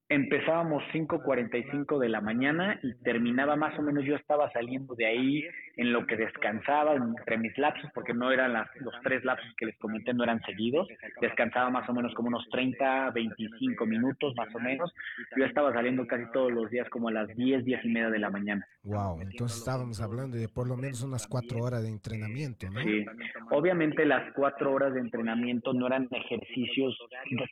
Empezábamos 0.08 0.82
5.45 0.92 1.98
de 1.98 2.08
la 2.08 2.20
mañana 2.20 2.78
y 2.82 2.94
terminaba 3.02 3.56
más 3.56 3.78
o 3.78 3.82
menos, 3.82 4.04
yo 4.04 4.14
estaba 4.16 4.50
saliendo 4.52 4.94
de 4.94 5.06
ahí 5.06 5.44
en 5.76 5.92
lo 5.92 6.06
que 6.06 6.16
descansaba 6.16 6.94
entre 6.94 7.36
mis 7.38 7.56
lapsos, 7.58 7.90
porque 7.94 8.14
no 8.14 8.32
eran 8.32 8.54
las, 8.54 8.68
los 8.80 8.94
tres 9.02 9.24
lapsos 9.24 9.52
que 9.56 9.66
les 9.66 9.78
comenté, 9.78 10.14
no 10.14 10.24
eran 10.24 10.40
seguidos. 10.42 10.88
Descansaba 11.20 11.70
más 11.70 11.88
o 11.88 11.92
menos 11.92 12.14
como 12.14 12.28
unos 12.28 12.48
30, 12.50 13.10
25 13.10 13.86
minutos 13.86 14.34
más 14.36 14.54
o 14.54 14.58
menos. 14.58 14.92
Yo 15.36 15.44
estaba 15.44 15.72
saliendo 15.72 16.06
casi 16.06 16.24
todos 16.32 16.50
los 16.50 16.70
días 16.70 16.88
como 16.88 17.08
a 17.08 17.12
las 17.12 17.28
10, 17.28 17.64
10 17.64 17.84
y 17.84 17.88
media 17.88 18.10
de 18.10 18.18
la 18.18 18.30
mañana. 18.30 18.66
Wow, 18.84 19.20
entonces 19.20 19.58
estábamos 19.58 20.00
hablando 20.00 20.36
de 20.36 20.48
por 20.48 20.68
lo 20.68 20.76
menos 20.76 21.02
unas 21.02 21.26
cuatro 21.26 21.58
horas 21.58 21.82
de 21.82 21.88
entrenamiento, 21.88 22.70
¿no? 22.70 22.80
Sí, 22.80 23.04
obviamente 23.50 24.06
las 24.06 24.32
cuatro 24.32 24.72
horas 24.72 24.94
de 24.94 25.00
entrenamiento 25.00 25.72
no 25.72 25.88
eran 25.88 26.08
ejercicios 26.10 26.96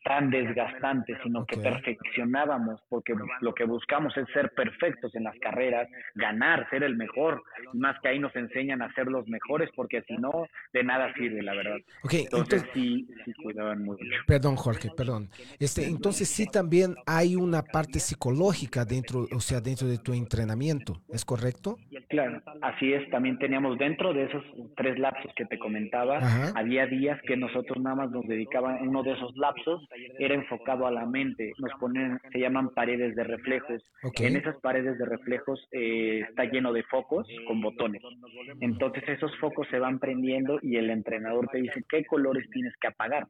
tan 0.04 0.30
desgastantes, 0.30 1.18
sino 1.24 1.44
que 1.44 1.56
perfeccionábamos, 1.56 2.80
porque 2.88 3.14
lo 3.40 3.52
que 3.52 3.64
buscamos 3.64 4.16
es 4.16 4.28
ser 4.32 4.52
perfectos 4.54 5.12
en 5.16 5.24
las 5.24 5.36
carreras, 5.40 5.88
ganar, 6.14 6.68
ser 6.70 6.84
el 6.84 6.96
mejor, 6.96 7.42
más 7.72 7.96
que 8.00 8.13
ahí 8.14 8.20
nos 8.20 8.34
enseñan 8.34 8.82
a 8.82 8.92
ser 8.94 9.06
los 9.06 9.26
mejores, 9.28 9.70
porque 9.74 10.02
si 10.02 10.16
no, 10.16 10.46
de 10.72 10.84
nada 10.84 11.12
sirve, 11.14 11.42
la 11.42 11.54
verdad. 11.54 11.76
Okay, 12.02 12.22
entonces, 12.22 12.64
sí, 12.72 13.06
sí 13.24 13.32
cuidaban 13.34 13.84
mucho. 13.84 14.04
Perdón, 14.26 14.56
Jorge 14.56 14.90
perdón. 14.96 15.30
Este, 15.58 15.86
entonces 15.86 16.28
sí 16.28 16.46
también 16.46 16.96
hay 17.06 17.36
una 17.36 17.62
parte 17.62 18.00
psicológica 18.00 18.84
dentro, 18.84 19.26
o 19.34 19.40
sea, 19.40 19.60
dentro 19.60 19.86
de 19.86 19.98
tu 19.98 20.12
entrenamiento, 20.12 21.02
¿es 21.12 21.24
correcto? 21.24 21.76
Claro, 22.08 22.40
así 22.62 22.92
es. 22.92 23.08
También 23.10 23.38
teníamos 23.38 23.78
dentro 23.78 24.12
de 24.12 24.24
esos 24.24 24.44
tres 24.76 24.98
lapsos 24.98 25.32
que 25.36 25.46
te 25.46 25.58
comentaba, 25.58 26.18
había 26.54 26.86
días 26.86 27.20
que 27.26 27.36
nosotros 27.36 27.82
nada 27.82 27.96
más 27.96 28.10
nos 28.10 28.26
dedicaban, 28.26 28.86
uno 28.86 29.02
de 29.02 29.12
esos 29.12 29.36
lapsos 29.36 29.82
era 30.18 30.34
enfocado 30.34 30.86
a 30.86 30.90
la 30.90 31.06
mente. 31.06 31.52
Nos 31.58 31.72
ponen, 31.80 32.20
se 32.32 32.38
llaman 32.38 32.70
paredes 32.70 33.14
de 33.16 33.24
reflejos. 33.24 33.82
En 34.20 34.36
esas 34.36 34.56
paredes 34.60 34.98
de 34.98 35.04
reflejos 35.06 35.60
eh, 35.72 36.24
está 36.28 36.44
lleno 36.44 36.72
de 36.72 36.82
focos 36.84 37.26
con 37.46 37.60
botones. 37.60 38.02
Entonces 38.60 39.08
esos 39.08 39.36
focos 39.38 39.66
se 39.70 39.78
van 39.78 39.98
prendiendo 39.98 40.58
y 40.62 40.76
el 40.76 40.90
entrenador 40.90 41.48
te 41.48 41.58
dice 41.58 41.84
qué 41.88 42.04
colores 42.04 42.48
tienes 42.50 42.74
que 42.80 42.88
apagar. 42.88 43.26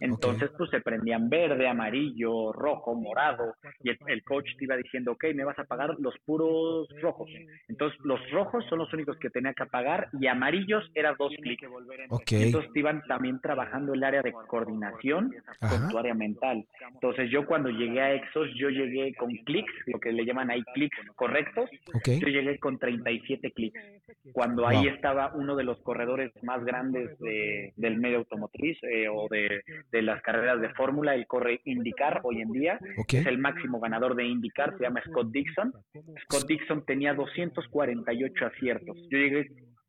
Entonces 0.00 0.50
pues 0.56 0.70
se 0.70 0.80
prendían 0.80 1.28
verde, 1.28 1.68
amarillo, 1.68 2.52
rojo, 2.52 2.94
morado, 2.94 3.54
y 3.82 3.90
el, 3.90 4.22
coach 4.22 4.48
te 4.58 4.64
iba 4.64 4.76
diciendo, 4.76 5.12
ok, 5.12 5.24
me 5.34 5.44
vas 5.44 5.58
a 5.58 5.64
pagar 5.64 5.94
los 5.98 6.14
puros 6.24 6.88
rojos. 7.00 7.30
Entonces, 7.68 7.98
los 8.04 8.18
rojos 8.30 8.64
son 8.68 8.78
los 8.78 8.92
únicos 8.92 9.16
que 9.18 9.30
tenía 9.30 9.54
que 9.54 9.62
apagar 9.62 10.08
y 10.20 10.26
amarillos 10.26 10.84
era 10.94 11.14
dos 11.18 11.32
clics. 11.40 11.66
Okay. 12.10 12.44
Entonces, 12.44 12.72
te 12.72 12.80
iban 12.80 13.02
también 13.06 13.40
trabajando 13.40 13.94
el 13.94 14.02
área 14.02 14.22
de 14.22 14.32
coordinación 14.32 15.34
con 15.60 15.88
tu 15.88 15.98
área 15.98 16.14
mental. 16.14 16.66
Entonces, 16.94 17.30
yo 17.30 17.46
cuando 17.46 17.70
llegué 17.70 18.00
a 18.00 18.14
Exos, 18.14 18.48
yo 18.56 18.68
llegué 18.70 19.14
con 19.14 19.34
clics, 19.44 19.72
lo 19.86 19.98
que 19.98 20.12
le 20.12 20.24
llaman 20.24 20.50
ahí 20.50 20.62
clics 20.74 20.98
correctos. 21.14 21.70
Yo 22.04 22.28
llegué 22.28 22.58
con 22.58 22.78
37 22.78 23.52
clics. 23.52 23.80
Cuando 24.32 24.66
ahí 24.66 24.86
estaba 24.88 25.32
uno 25.34 25.56
de 25.56 25.64
los 25.64 25.80
corredores 25.80 26.32
más 26.42 26.64
grandes 26.64 27.18
del 27.18 27.98
medio 27.98 28.18
automotriz 28.18 28.76
eh, 28.82 29.08
o 29.08 29.28
de, 29.28 29.62
de 29.90 30.02
las 30.02 30.20
carreras 30.22 30.60
de 30.60 30.68
fórmula, 30.74 31.14
el 31.14 31.26
corre 31.26 31.60
IndyCar 31.64 32.20
hoy 32.24 32.42
en 32.42 32.52
día, 32.52 32.78
es 33.08 33.26
el 33.26 33.38
máximo 33.38 33.80
ganador 33.80 34.14
de 34.14 34.26
IndyCar, 34.26 34.76
se 34.76 34.84
llama 34.84 35.02
Scott 35.06 35.30
Dixon. 35.30 35.72
Scott 36.24 36.46
Dixon 36.46 36.84
tenía 36.84 37.14
248 37.14 38.46
aciertos. 38.46 38.96
Yo 39.10 39.18
llegué 39.18 39.46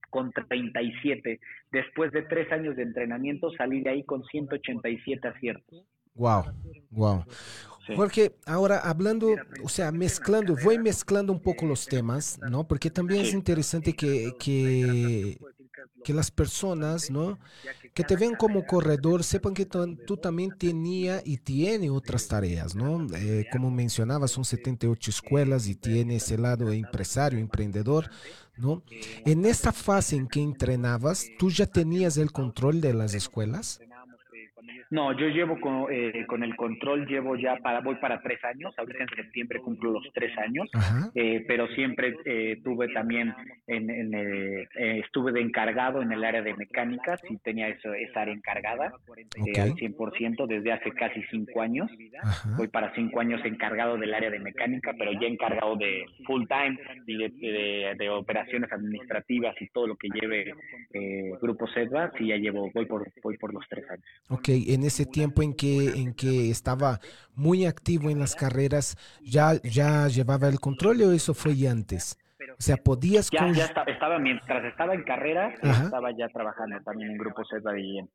con 0.09 0.31
37. 0.31 1.39
Después 1.71 2.11
de 2.11 2.23
tres 2.23 2.51
años 2.51 2.75
de 2.75 2.83
entrenamiento 2.83 3.51
salí 3.51 3.81
de 3.81 3.91
ahí 3.91 4.03
con 4.03 4.23
187 4.23 5.27
aciertos. 5.27 5.85
Wow, 6.15 6.43
wow. 6.91 7.23
Jorge, 7.95 8.35
ahora 8.45 8.79
hablando, 8.79 9.35
o 9.63 9.69
sea, 9.69 9.91
mezclando, 9.91 10.55
voy 10.63 10.77
mezclando 10.79 11.33
un 11.33 11.41
poco 11.41 11.65
los 11.65 11.85
temas, 11.85 12.39
¿no? 12.49 12.67
Porque 12.67 12.89
también 12.89 13.25
es 13.25 13.33
interesante 13.33 13.95
que, 13.95 14.33
que 14.39 15.37
que 16.03 16.13
las 16.13 16.31
personas, 16.31 17.09
¿no? 17.09 17.39
Que 17.93 18.03
te 18.03 18.15
ven 18.15 18.35
como 18.35 18.65
corredor 18.65 19.23
sepan 19.23 19.53
que 19.53 19.65
tú, 19.65 20.17
también 20.17 20.51
tenía 20.57 21.21
y 21.25 21.37
tiene 21.37 21.89
otras 21.89 22.27
tareas, 22.27 22.75
¿no? 22.75 23.07
Eh, 23.15 23.45
como 23.51 23.71
mencionaba, 23.71 24.27
son 24.27 24.45
78 24.45 25.11
escuelas 25.11 25.67
y 25.67 25.75
tiene 25.75 26.17
ese 26.17 26.37
lado 26.37 26.71
empresario, 26.71 27.39
emprendedor, 27.39 28.09
¿no? 28.57 28.83
En 29.25 29.45
esta 29.45 29.71
fase 29.71 30.15
en 30.15 30.27
que 30.27 30.41
entrenabas, 30.41 31.25
¿tú 31.37 31.49
ya 31.49 31.65
tenías 31.65 32.17
el 32.17 32.31
control 32.31 32.81
de 32.81 32.93
las 32.93 33.13
escuelas? 33.13 33.79
No, 34.91 35.15
yo 35.15 35.27
llevo 35.27 35.59
con, 35.59 35.85
eh, 35.91 36.25
con 36.27 36.43
el 36.43 36.55
control, 36.55 37.05
llevo 37.05 37.35
ya 37.35 37.57
para, 37.57 37.81
voy 37.81 37.95
para 37.97 38.19
tres 38.21 38.43
años, 38.43 38.73
ahorita 38.75 39.03
en 39.03 39.15
septiembre 39.15 39.61
cumplo 39.61 39.91
los 39.91 40.03
tres 40.13 40.35
años, 40.39 40.67
eh, 41.13 41.45
pero 41.47 41.67
siempre 41.69 42.15
eh, 42.25 42.59
tuve 42.63 42.87
también, 42.89 43.33
en, 43.67 43.89
en 43.89 44.13
eh, 44.15 44.67
estuve 45.05 45.31
de 45.31 45.41
encargado 45.41 46.01
en 46.01 46.11
el 46.11 46.23
área 46.23 46.41
de 46.41 46.55
mecánica, 46.55 47.17
sí 47.17 47.37
tenía 47.43 47.67
eso, 47.67 47.93
esa 47.93 48.21
área 48.21 48.33
encargada 48.33 48.85
al 48.87 49.75
100% 49.75 50.47
desde 50.47 50.71
hace 50.71 50.91
casi 50.93 51.21
cinco 51.29 51.61
años, 51.61 51.89
voy 52.57 52.67
para 52.67 52.93
cinco 52.95 53.19
años 53.19 53.41
encargado 53.45 53.95
del 53.97 54.13
área 54.13 54.31
de 54.31 54.39
mecánica, 54.39 54.93
pero 54.97 55.11
ya 55.13 55.27
encargado 55.27 55.75
de 55.75 56.05
full 56.25 56.45
time 56.47 56.79
y 57.05 57.17
de, 57.17 57.95
de, 57.95 58.09
operaciones 58.09 58.71
administrativas 58.71 59.55
y 59.61 59.67
todo 59.69 59.85
lo 59.85 59.95
que 59.95 60.09
lleve 60.09 60.51
Grupo 61.39 61.67
SEDVA, 61.67 62.11
sí 62.17 62.27
ya 62.27 62.37
llevo, 62.37 62.71
voy 62.73 62.85
por, 62.85 63.07
voy 63.21 63.37
por 63.37 63.53
los 63.53 63.63
tres 63.69 63.87
años. 63.89 64.05
Ok, 64.29 64.49
en 64.79 64.85
ese 64.85 65.05
tiempo 65.05 65.43
en 65.43 65.53
que, 65.53 65.89
en 65.89 66.13
que 66.13 66.49
estaba 66.49 66.99
muy 67.35 67.65
activo 67.65 68.09
en 68.09 68.19
las 68.19 68.35
carreras, 68.35 68.97
¿ya, 69.21 69.61
ya 69.61 70.07
llevaba 70.07 70.47
el 70.47 70.59
control 70.59 71.01
o 71.01 71.11
eso 71.11 71.33
fue 71.33 71.55
ya 71.55 71.71
antes? 71.71 72.17
O 72.57 72.61
sea, 72.61 72.77
podías... 72.77 73.29
Ya, 73.29 73.51
ya 73.51 73.65
estaba, 73.65 74.19
mientras 74.19 74.63
estaba 74.63 74.93
en 74.93 75.03
carrera, 75.03 75.53
estaba 75.61 76.11
ya 76.17 76.29
trabajando 76.29 76.81
también 76.83 77.11
en 77.11 77.17
Grupo 77.17 77.43
Z 77.45 77.69
de 77.71 78.05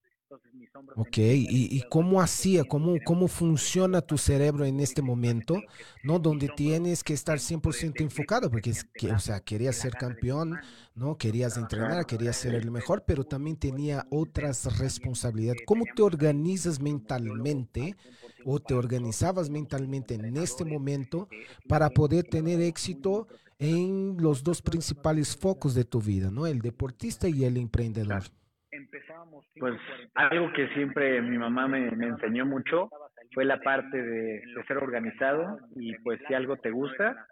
Ok, 0.97 1.19
¿y, 1.19 1.83
cómo 1.89 2.21
hacía, 2.21 2.65
cómo, 2.65 2.97
cómo 3.05 3.29
funciona 3.29 4.01
tu 4.01 4.19
cerebro 4.19 4.65
en 4.65 4.81
este 4.81 5.03
momento, 5.03 5.61
¿no? 6.03 6.19
Donde 6.19 6.49
tienes 6.49 7.05
que 7.05 7.13
estar 7.15 7.39
100% 7.39 8.01
enfocado, 8.01 8.51
porque, 8.51 8.73
que, 8.95 9.13
o 9.13 9.19
sea, 9.19 9.41
querías 9.41 9.77
ser 9.77 9.93
campeón, 9.95 10.59
¿no? 10.95 11.17
Querías 11.17 11.57
entrenar, 11.57 12.07
querías 12.07 12.37
ser 12.37 12.55
el 12.55 12.71
mejor, 12.71 13.05
pero 13.07 13.25
también 13.25 13.57
tenía 13.57 14.07
otras 14.11 14.79
responsabilidades. 14.79 15.63
¿Cómo 15.67 15.85
te 15.95 16.03
organizas 16.03 16.81
mentalmente 16.81 17.97
o 18.45 18.61
te 18.61 18.75
organizabas 18.75 19.51
mentalmente 19.51 20.15
en 20.15 20.37
este 20.37 20.65
momento 20.65 21.29
para 21.69 21.91
poder 21.91 22.25
tener 22.25 22.61
éxito 22.61 23.27
en 23.59 24.17
los 24.19 24.43
dos 24.43 24.63
principales 24.63 25.37
focos 25.37 25.75
de 25.75 25.85
tu 25.85 26.01
vida, 26.01 26.31
¿no? 26.31 26.47
El 26.47 26.61
deportista 26.61 27.29
y 27.29 27.45
el 27.45 27.57
emprendedor. 27.57 28.25
Pues 29.59 29.75
algo 30.15 30.53
que 30.53 30.69
siempre 30.69 31.21
mi 31.23 31.39
mamá 31.39 31.67
me, 31.69 31.89
enseñó 31.89 32.47
mucho 32.47 32.91
fue 33.33 33.45
la 33.45 33.61
parte 33.61 34.01
de, 34.01 34.43
ser 34.67 34.79
organizado 34.79 35.59
y 35.77 35.95
pues 35.99 36.21
si 36.27 36.35
algo 36.35 36.57
te 36.57 36.71
gusta, 36.71 37.27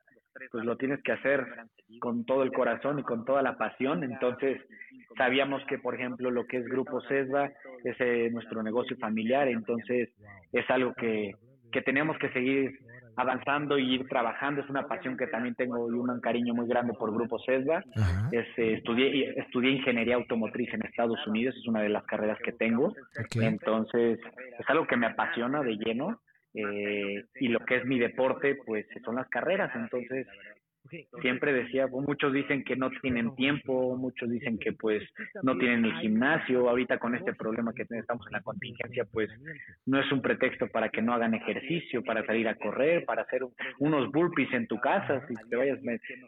pues 0.50 0.64
lo 0.64 0.76
tienes 0.76 1.02
que 1.02 1.12
hacer 1.12 1.46
con 2.00 2.24
todo 2.24 2.42
el 2.42 2.52
corazón 2.52 2.98
y 2.98 3.02
con 3.02 3.24
toda 3.24 3.42
la 3.42 3.56
pasión. 3.56 4.02
Entonces 4.02 4.60
sabíamos 5.16 5.62
que, 5.66 5.78
por 5.78 5.94
ejemplo, 5.94 6.30
lo 6.30 6.46
que 6.46 6.58
es 6.58 6.64
Grupo 6.66 7.00
CESBA 7.02 7.52
es 7.84 7.96
eh, 8.00 8.30
nuestro 8.32 8.62
negocio 8.62 8.96
familiar, 8.96 9.48
entonces 9.48 10.10
es 10.52 10.70
algo 10.70 10.94
que, 10.94 11.34
que 11.70 11.82
tenemos 11.82 12.18
que 12.18 12.30
seguir 12.30 12.78
avanzando 13.16 13.78
y 13.78 13.94
ir 13.94 14.08
trabajando. 14.08 14.62
Es 14.62 14.70
una 14.70 14.86
pasión 14.86 15.16
que 15.16 15.26
también 15.26 15.54
tengo 15.54 15.88
y 15.90 15.94
un 15.94 16.20
cariño 16.20 16.54
muy 16.54 16.66
grande 16.66 16.94
por 16.94 17.12
Grupo 17.12 17.38
CESBA. 17.44 17.84
Es, 18.30 18.46
eh, 18.56 18.74
estudié, 18.74 19.34
estudié 19.38 19.70
ingeniería 19.70 20.16
automotriz 20.16 20.72
en 20.74 20.84
Estados 20.84 21.24
Unidos, 21.26 21.54
es 21.56 21.66
una 21.66 21.82
de 21.82 21.88
las 21.88 22.04
carreras 22.04 22.38
que 22.44 22.52
tengo. 22.52 22.94
Entonces, 23.34 24.18
es 24.58 24.70
algo 24.70 24.86
que 24.86 24.96
me 24.96 25.06
apasiona 25.06 25.62
de 25.62 25.76
lleno 25.76 26.20
eh, 26.54 27.24
y 27.36 27.48
lo 27.48 27.60
que 27.60 27.76
es 27.76 27.84
mi 27.84 27.98
deporte, 27.98 28.56
pues 28.66 28.86
son 29.04 29.16
las 29.16 29.28
carreras. 29.28 29.70
Entonces, 29.74 30.26
siempre 31.20 31.52
decía, 31.52 31.88
pues, 31.88 32.06
muchos 32.06 32.32
dicen 32.32 32.64
que 32.64 32.76
no 32.76 32.90
tienen 33.00 33.34
tiempo, 33.36 33.96
muchos 33.96 34.30
dicen 34.30 34.58
que 34.58 34.72
pues 34.72 35.02
no 35.42 35.56
tienen 35.56 35.84
el 35.84 35.94
gimnasio, 36.00 36.68
ahorita 36.68 36.98
con 36.98 37.14
este 37.14 37.34
problema 37.34 37.72
que 37.72 37.86
estamos 37.88 38.26
en 38.26 38.32
la 38.32 38.42
contingencia, 38.42 39.04
pues 39.10 39.30
no 39.86 40.00
es 40.00 40.10
un 40.12 40.20
pretexto 40.20 40.68
para 40.68 40.88
que 40.88 41.02
no 41.02 41.14
hagan 41.14 41.34
ejercicio, 41.34 42.02
para 42.02 42.24
salir 42.26 42.48
a 42.48 42.56
correr, 42.56 43.04
para 43.04 43.22
hacer 43.22 43.42
unos 43.78 44.10
burpees 44.10 44.52
en 44.52 44.66
tu 44.66 44.78
casa, 44.80 45.26
si 45.28 45.34
te 45.48 45.56
vayas 45.56 45.78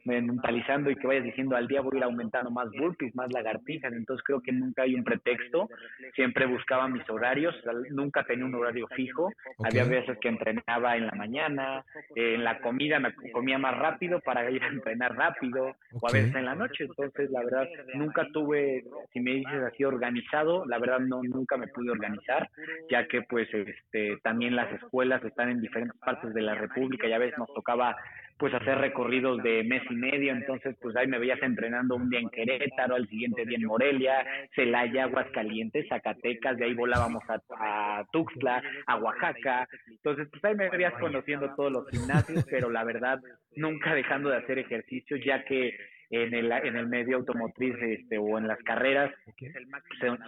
mentalizando 0.04 0.90
y 0.90 0.96
que 0.96 1.06
vayas 1.06 1.24
diciendo 1.24 1.56
al 1.56 1.66
día 1.66 1.80
voy 1.80 1.96
a 1.96 1.98
ir 1.98 2.04
aumentando 2.04 2.50
más 2.50 2.70
burpees, 2.70 3.14
más 3.14 3.32
lagartijas, 3.32 3.92
entonces 3.92 4.24
creo 4.24 4.40
que 4.40 4.52
nunca 4.52 4.82
hay 4.82 4.94
un 4.94 5.04
pretexto, 5.04 5.68
siempre 6.14 6.46
buscaba 6.46 6.88
mis 6.88 7.08
horarios, 7.10 7.54
nunca 7.90 8.24
tenía 8.24 8.44
un 8.44 8.54
horario 8.54 8.86
fijo, 8.88 9.30
había 9.64 9.84
veces 9.84 10.18
que 10.20 10.28
entrenaba 10.28 10.96
en 10.96 11.06
la 11.06 11.12
mañana, 11.12 11.84
en 12.14 12.44
la 12.44 12.60
comida 12.60 12.98
me 13.00 13.14
comía 13.32 13.58
más 13.58 13.76
rápido 13.76 14.20
para 14.20 14.43
ir 14.50 14.62
a 14.62 14.68
entrenar 14.68 15.16
rápido 15.16 15.74
o 15.92 16.08
a 16.08 16.12
veces 16.12 16.34
en 16.34 16.44
la 16.44 16.54
noche. 16.54 16.84
Entonces, 16.84 17.30
la 17.30 17.42
verdad, 17.42 17.66
nunca 17.94 18.26
tuve, 18.32 18.84
si 19.12 19.20
me 19.20 19.32
dices 19.32 19.62
así, 19.62 19.84
organizado, 19.84 20.64
la 20.66 20.78
verdad 20.78 21.00
no, 21.00 21.22
nunca 21.22 21.56
me 21.56 21.68
pude 21.68 21.90
organizar, 21.90 22.48
ya 22.90 23.06
que 23.06 23.22
pues 23.22 23.48
este 23.52 24.18
también 24.22 24.56
las 24.56 24.72
escuelas 24.72 25.24
están 25.24 25.50
en 25.50 25.60
diferentes 25.60 25.98
partes 26.00 26.34
de 26.34 26.42
la 26.42 26.54
República 26.54 27.06
y 27.06 27.12
a 27.12 27.18
veces 27.18 27.38
nos 27.38 27.52
tocaba 27.54 27.96
pues 28.38 28.52
hacer 28.52 28.78
recorridos 28.78 29.42
de 29.42 29.62
mes 29.64 29.82
y 29.88 29.94
medio, 29.94 30.32
entonces 30.32 30.76
pues 30.80 30.96
ahí 30.96 31.06
me 31.06 31.18
veías 31.18 31.42
entrenando 31.42 31.96
un 31.96 32.10
día 32.10 32.20
en 32.20 32.30
Querétaro, 32.30 32.96
al 32.96 33.08
siguiente 33.08 33.44
día 33.44 33.58
en 33.58 33.66
Morelia, 33.66 34.26
Celaya, 34.54 35.04
Aguascalientes, 35.04 35.88
Zacatecas, 35.88 36.56
de 36.56 36.64
ahí 36.64 36.74
volábamos 36.74 37.22
a, 37.28 37.40
a 37.58 38.04
Tuxtla, 38.12 38.62
a 38.86 38.96
Oaxaca, 38.96 39.68
entonces 39.88 40.28
pues 40.30 40.44
ahí 40.44 40.54
me 40.54 40.68
veías 40.68 40.94
conociendo 40.94 41.54
todos 41.54 41.72
los 41.72 41.88
gimnasios, 41.90 42.44
pero 42.50 42.70
la 42.70 42.84
verdad 42.84 43.20
nunca 43.56 43.94
dejando 43.94 44.30
de 44.30 44.38
hacer 44.38 44.58
ejercicio, 44.58 45.16
ya 45.16 45.44
que 45.44 45.72
en 46.10 46.34
el, 46.34 46.52
en 46.52 46.76
el 46.76 46.86
medio 46.86 47.16
automotriz 47.16 47.74
este, 47.80 48.18
o 48.18 48.38
en 48.38 48.46
las 48.46 48.58
carreras. 48.62 49.12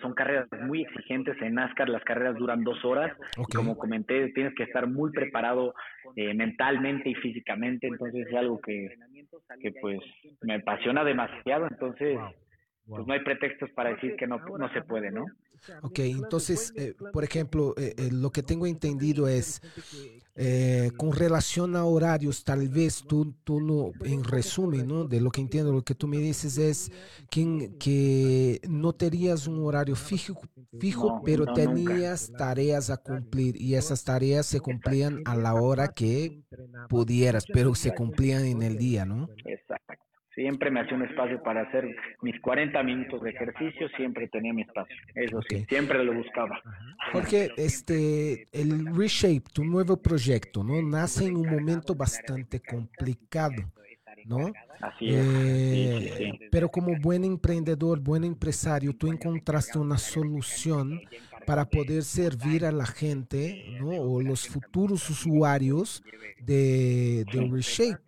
Son, 0.01 0.15
carreras 0.15 0.49
muy 0.63 0.83
exigentes. 0.83 1.41
En 1.41 1.55
NASCAR 1.55 1.89
las 1.89 2.05
carreras 2.05 2.37
duran 2.37 2.65
dos 2.65 2.85
horas. 2.85 3.17
como 3.55 3.77
comenté, 3.77 4.29
tienes 4.33 4.55
que 4.55 4.65
estar 4.65 4.87
muy 4.87 5.11
preparado 5.13 5.75
eh, 6.17 6.35
mentalmente 6.35 7.11
y 7.11 7.15
físicamente. 7.15 7.87
Entonces 7.87 8.27
es 8.27 8.35
algo 8.35 8.61
que, 8.61 8.89
que 9.61 9.73
pues 9.81 10.01
me 10.43 10.55
apasiona 10.55 11.05
demasiado. 11.05 11.67
Entonces 11.69 12.19
pues 12.87 13.07
no 13.07 13.13
hay 13.13 13.21
pretextos 13.21 13.71
para 13.71 13.91
decir 13.91 14.15
que 14.17 14.27
no, 14.27 14.39
no 14.39 14.73
se 14.73 14.83
puede, 14.83 15.11
¿no? 15.11 15.27
Ok, 15.83 15.99
entonces, 16.01 16.73
eh, 16.77 16.95
por 17.13 17.25
ejemplo, 17.25 17.75
eh, 17.77 17.95
eh, 17.97 18.11
lo 18.13 18.31
que 18.31 18.43
tengo 18.43 18.67
entendido 18.67 19.27
es, 19.27 19.61
con 20.99 21.13
relación 21.13 21.77
a 21.77 21.87
horarios, 21.87 22.45
tal 22.45 22.69
vez 22.69 23.03
tú, 23.09 23.33
tú 23.43 23.59
no, 23.59 23.93
en 24.05 24.23
resumen, 24.23 24.87
¿no? 24.87 25.05
De 25.05 25.19
lo 25.19 25.31
que 25.31 25.41
entiendo, 25.41 25.73
lo 25.73 25.83
que 25.83 25.95
tú 25.95 26.07
me 26.07 26.19
dices 26.19 26.59
es 26.59 26.93
que, 27.31 27.73
que 27.81 28.61
no 28.69 28.93
tenías 28.93 29.47
un 29.47 29.65
horario 29.65 29.97
fijo, 29.97 30.39
fijo 30.79 31.23
pero 31.25 31.47
tenías 31.47 32.31
tareas 32.37 32.91
a 32.91 32.99
cumplir 32.99 33.59
y 33.61 33.77
esas 33.77 34.05
tareas 34.05 34.45
se 34.45 34.61
cumplían 34.61 35.23
a 35.25 35.37
la 35.37 35.55
hora 35.55 35.89
que 35.89 36.43
pudieras, 36.91 37.47
pero 37.51 37.75
se 37.75 37.95
cumplían 37.95 38.45
en 38.45 38.63
el 38.63 38.77
día, 38.77 39.07
¿no? 39.07 39.31
Exacto. 39.47 40.06
Siempre 40.37 40.71
me 40.71 40.81
hacía 40.81 40.95
un 40.95 41.03
espacio 41.03 41.43
para 41.43 41.63
hacer 41.63 41.97
mis 42.21 42.39
40 42.43 42.83
minutos 42.83 43.23
de 43.23 43.31
ejercicio, 43.31 43.89
siempre 43.97 44.29
tenía 44.29 44.53
mi 44.53 44.63
espacio. 44.63 44.95
Eso 45.15 45.41
sí, 45.49 45.65
siempre 45.67 46.05
lo 46.05 46.13
buscaba. 46.13 46.61
Jorge, 47.11 47.53
este, 47.57 48.47
el 48.53 48.95
Reshape, 48.95 49.45
tu 49.51 49.65
nuevo 49.65 49.97
proyecto, 49.97 50.63
¿no? 50.63 50.83
Nace 50.83 51.25
en 51.25 51.39
un 51.39 51.49
momento 51.49 51.95
bastante 51.95 52.61
complicado, 52.61 53.73
¿no? 54.27 54.53
Así 54.83 55.09
es. 55.09 55.25
Eh, 55.25 56.33
pero 56.51 56.69
como 56.69 56.95
buen 57.01 57.25
emprendedor, 57.25 57.99
buen 58.01 58.23
empresario, 58.23 58.95
tú 58.95 59.11
encontraste 59.11 59.79
una 59.79 59.97
solución 59.97 61.01
para 61.47 61.65
poder 61.65 62.03
servir 62.03 62.67
a 62.67 62.73
la 62.73 62.85
gente, 62.85 63.79
¿no? 63.81 63.89
O 63.89 64.21
los 64.21 64.47
futuros 64.47 65.09
usuarios 65.09 66.03
de, 66.41 67.25
de 67.33 67.49
Reshape. 67.51 68.03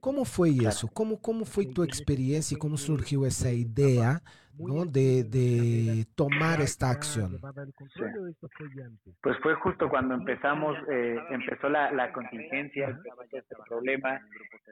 ¿Cómo 0.00 0.24
fue 0.24 0.50
eso? 0.66 0.88
¿Cómo, 0.88 1.18
¿Cómo 1.20 1.44
fue 1.44 1.66
tu 1.66 1.82
experiencia 1.82 2.54
y 2.54 2.58
cómo 2.58 2.76
surgió 2.76 3.26
esa 3.26 3.50
idea 3.52 4.22
¿no? 4.58 4.84
de, 4.84 5.24
de 5.24 6.06
tomar 6.14 6.60
esta 6.60 6.90
acción? 6.90 7.38
Pues 9.22 9.36
fue 9.42 9.54
justo 9.54 9.88
cuando 9.88 10.14
empezamos, 10.14 10.76
eh, 10.90 11.16
empezó 11.30 11.68
la, 11.68 11.90
la 11.92 12.12
contingencia, 12.12 12.98
este 13.32 13.56
problema, 13.68 14.20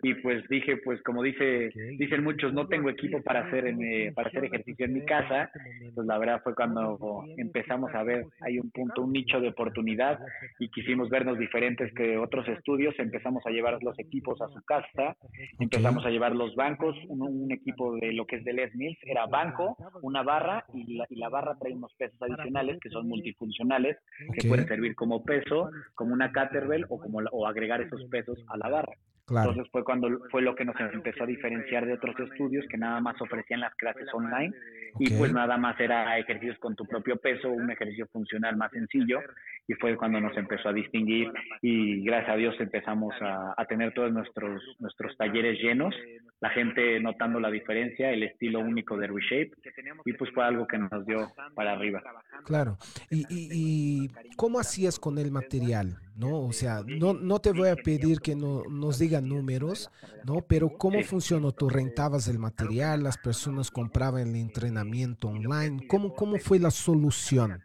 y 0.03 0.15
pues 0.15 0.47
dije 0.49 0.77
pues 0.85 1.03
como 1.03 1.23
dice 1.23 1.71
dicen 1.99 2.23
muchos 2.23 2.53
no 2.53 2.69
tengo 2.69 2.91
equipo 2.91 3.23
para 3.23 3.41
hacer 3.41 3.67
en, 3.67 4.15
para 4.15 4.29
hacer 4.29 4.45
ejercicio 4.45 4.87
en 4.87 4.95
mi 4.95 5.05
casa 5.05 5.51
pues 5.95 6.07
la 6.07 6.19
verdad 6.19 6.41
fue 6.43 6.55
cuando 6.55 7.25
empezamos 7.37 7.93
a 7.95 8.03
ver 8.03 8.25
hay 8.41 8.59
un 8.59 8.71
punto 8.71 9.03
un 9.03 9.13
nicho 9.13 9.41
de 9.41 9.49
oportunidad 9.49 10.19
y 10.59 10.69
quisimos 10.71 11.09
vernos 11.09 11.39
diferentes 11.39 11.93
que 11.95 12.17
otros 12.17 12.47
estudios 12.49 12.95
empezamos 12.99 13.45
a 13.47 13.51
llevar 13.51 13.83
los 13.83 13.99
equipos 13.99 14.41
a 14.41 14.49
su 14.49 14.63
casa 14.63 15.17
empezamos 15.59 16.05
a 16.05 16.11
llevar 16.11 16.35
los 16.35 16.55
bancos 16.55 16.97
un, 17.09 17.49
equipo 17.51 17.95
de 17.97 18.13
lo 18.13 18.27
que 18.27 18.37
es 18.37 18.45
de 18.45 18.53
Les 18.53 18.75
Mills 18.75 18.99
era 19.03 19.27
banco 19.27 19.68
una 20.03 20.23
barra 20.23 20.65
y 20.75 20.97
la, 20.97 21.07
y 21.09 21.17
la 21.17 21.29
barra 21.29 21.57
trae 21.59 21.75
unos 21.75 21.93
pesos 21.95 22.21
adicionales 22.23 22.79
que 22.81 22.91
son 22.91 23.09
multifuncionales 23.09 23.99
que 24.33 24.49
pueden 24.49 24.67
servir 24.67 24.95
como 24.95 25.25
peso 25.25 25.71
como 25.95 26.13
una 26.13 26.33
caterbell 26.33 26.87
o 26.89 26.99
como 26.99 27.19
o 27.33 27.47
agregar 27.47 27.81
esos 27.81 28.05
pesos 28.07 28.39
a 28.49 28.57
la 28.57 28.69
barra 28.69 28.93
entonces 29.29 29.67
fue 29.71 29.85
cuando 29.85 30.09
fue 30.31 30.43
lo 30.43 30.55
que 30.55 30.65
nos 30.65 30.77
empezó 30.81 31.25
a 31.25 31.27
diferenciar 31.27 31.87
de 31.87 31.95
otros 31.95 32.19
estudios 32.19 32.65
que 32.69 32.79
nada 32.79 33.01
más 33.01 33.21
ofrecían 33.21 33.61
las 33.61 33.75
clases 33.75 34.09
online 34.13 34.55
y 34.99 35.11
pues 35.11 35.33
nada 35.33 35.57
más 35.57 35.79
era 35.81 36.19
ejercicios 36.19 36.59
con 36.59 36.75
tu 36.75 36.87
propio 36.87 37.17
peso, 37.17 37.51
un 37.51 37.71
ejercicio 37.71 38.07
funcional 38.13 38.57
más 38.57 38.71
sencillo 38.71 39.21
y 39.67 39.75
fue 39.75 39.97
cuando 39.97 40.21
nos 40.21 40.37
empezó 40.37 40.71
a 40.71 40.73
distinguir 40.73 41.31
y 41.63 42.03
gracias 42.05 42.31
a 42.31 42.37
Dios 42.37 42.55
empezamos 42.59 43.15
a, 43.21 43.55
a 43.57 43.65
tener 43.67 43.93
todos 43.93 44.13
nuestros 44.13 44.63
nuestros 44.79 45.17
talleres 45.17 45.59
llenos, 45.61 45.95
la 46.41 46.51
gente 46.51 47.01
notando 47.01 47.41
la 47.41 47.51
diferencia, 47.51 48.11
el 48.11 48.23
estilo 48.23 48.61
único 48.61 48.97
de 48.97 49.09
Reshape 49.09 49.53
y 50.05 50.13
pues 50.15 50.31
fue 50.33 50.45
algo 50.45 50.67
que 50.67 50.79
nos 50.79 51.05
dio 51.05 51.31
para 51.55 51.73
arriba. 51.73 52.03
Claro. 52.45 52.79
¿Y, 53.11 53.21
y, 53.29 54.05
y 54.05 54.37
cómo 54.37 54.59
hacías 54.59 54.99
con 54.99 55.19
el 55.19 55.31
material? 55.31 55.99
¿No? 56.19 56.41
O 56.41 56.53
sea, 56.53 56.83
no, 56.85 57.15
no 57.15 57.39
te 57.39 57.53
voy 57.53 57.69
a 57.69 57.77
pedir 57.77 58.21
que 58.21 58.35
no, 58.35 58.65
nos 58.69 58.99
digan 58.99 59.29
números, 59.29 59.91
¿no? 60.25 60.43
Pero 60.47 60.77
¿cómo 60.77 61.03
funcionó? 61.05 61.53
¿Tú 61.53 61.69
rentabas 61.69 62.27
el 62.29 62.39
material? 62.39 63.05
¿Las 63.05 63.17
personas 63.17 63.71
compraban 63.71 64.29
el 64.29 64.37
entrenamiento 64.37 65.29
online? 65.29 65.87
¿Cómo, 65.87 66.13
cómo 66.15 66.39
fue 66.39 66.59
la 66.59 66.73
solución? 66.73 67.63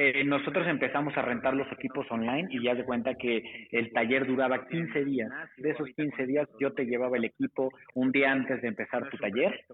Eh, 0.00 0.22
nosotros 0.22 0.64
empezamos 0.68 1.16
a 1.16 1.22
rentar 1.22 1.54
los 1.54 1.66
equipos 1.72 2.06
online 2.08 2.46
y 2.52 2.62
ya 2.62 2.76
de 2.76 2.84
cuenta 2.84 3.16
que 3.16 3.66
el 3.72 3.90
taller 3.90 4.28
duraba 4.28 4.68
15 4.68 5.04
días. 5.04 5.28
De 5.56 5.70
esos 5.70 5.88
15 5.96 6.24
días 6.24 6.48
yo 6.60 6.72
te 6.72 6.86
llevaba 6.86 7.16
el 7.16 7.24
equipo 7.24 7.72
un 7.96 8.12
día 8.12 8.30
antes 8.30 8.62
de 8.62 8.68
empezar 8.68 9.10
tu 9.10 9.16
taller 9.16 9.64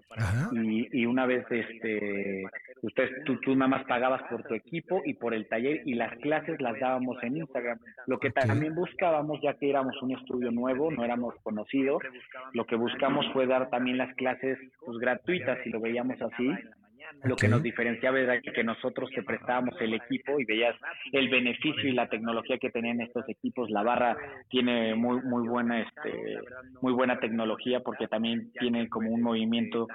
y, 0.51 0.99
y, 0.99 1.05
una 1.05 1.27
vez 1.27 1.45
este 1.51 2.43
usted 2.81 3.23
tú, 3.25 3.39
tú, 3.41 3.55
nada 3.55 3.67
más 3.67 3.83
pagabas 3.85 4.23
por 4.23 4.41
tu 4.45 4.55
equipo 4.55 5.03
y 5.05 5.13
por 5.13 5.35
el 5.35 5.47
taller 5.47 5.83
y 5.85 5.93
las 5.93 6.17
clases 6.17 6.59
las 6.59 6.79
dábamos 6.79 7.21
en 7.21 7.37
Instagram. 7.37 7.77
Lo 8.07 8.19
que 8.19 8.31
también 8.31 8.73
buscábamos, 8.73 9.39
ya 9.43 9.53
que 9.53 9.69
éramos 9.69 9.95
un 10.01 10.17
estudio 10.17 10.49
nuevo, 10.49 10.89
no 10.89 11.05
éramos 11.05 11.35
conocidos, 11.43 12.01
lo 12.53 12.65
que 12.65 12.75
buscamos 12.75 13.27
fue 13.31 13.45
dar 13.45 13.69
también 13.69 13.99
las 13.99 14.15
clases 14.15 14.57
pues, 14.83 14.97
gratuitas, 14.97 15.59
si 15.63 15.69
lo 15.69 15.79
veíamos 15.79 16.19
así, 16.19 16.49
lo 17.23 17.35
que 17.35 17.47
nos 17.47 17.61
diferenciaba 17.61 18.19
era 18.19 18.41
que 18.41 18.63
nosotros 18.63 19.09
te 19.13 19.23
prestábamos 19.23 19.75
el 19.81 19.93
equipo 19.93 20.39
y 20.39 20.45
veías 20.45 20.75
el 21.11 21.29
beneficio 21.29 21.89
y 21.89 21.93
la 21.93 22.07
tecnología 22.07 22.57
que 22.57 22.69
tenían 22.69 23.01
estos 23.01 23.27
equipos. 23.29 23.69
La 23.69 23.83
barra 23.83 24.17
tiene 24.49 24.95
muy 24.95 25.21
muy 25.21 25.47
buena 25.47 25.81
este 25.81 26.39
muy 26.81 26.93
buena 26.93 27.19
tecnología 27.19 27.79
porque 27.81 28.07
también 28.07 28.51
tiene 28.59 28.89
como 28.89 29.09
un 29.09 29.21
movimiento 29.21 29.87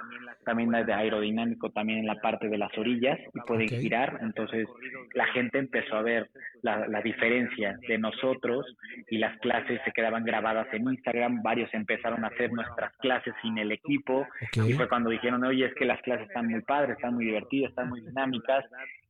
también 0.45 0.71
de 0.71 0.93
aerodinámico 0.93 1.69
también 1.69 1.99
en 1.99 2.07
la 2.07 2.15
parte 2.15 2.49
de 2.49 2.57
las 2.57 2.75
orillas 2.77 3.19
y 3.33 3.39
puede 3.41 3.67
girar. 3.67 4.19
Entonces 4.21 4.67
la 5.13 5.25
gente 5.27 5.59
empezó 5.59 5.95
a 5.95 6.01
ver 6.01 6.29
la, 6.61 6.87
la 6.87 7.01
diferencia 7.01 7.77
de 7.87 7.97
nosotros 7.97 8.65
y 9.09 9.17
las 9.17 9.37
clases 9.39 9.81
se 9.85 9.91
quedaban 9.91 10.23
grabadas 10.23 10.67
en 10.73 10.89
Instagram. 10.89 11.41
Varios 11.43 11.73
empezaron 11.73 12.23
a 12.23 12.27
hacer 12.27 12.51
nuestras 12.51 12.91
clases 12.97 13.33
sin 13.41 13.57
el 13.57 13.71
equipo 13.71 14.27
y 14.53 14.73
fue 14.73 14.87
cuando 14.87 15.09
dijeron, 15.09 15.43
oye, 15.43 15.65
es 15.65 15.73
que 15.75 15.85
las 15.85 16.01
clases 16.01 16.27
están 16.27 16.47
muy 16.47 16.61
padres 16.61 16.91
están 16.91 17.10
muy 17.11 17.25
divertidas, 17.25 17.69
están 17.69 17.89
muy 17.89 18.01
dinámicas 18.01 18.65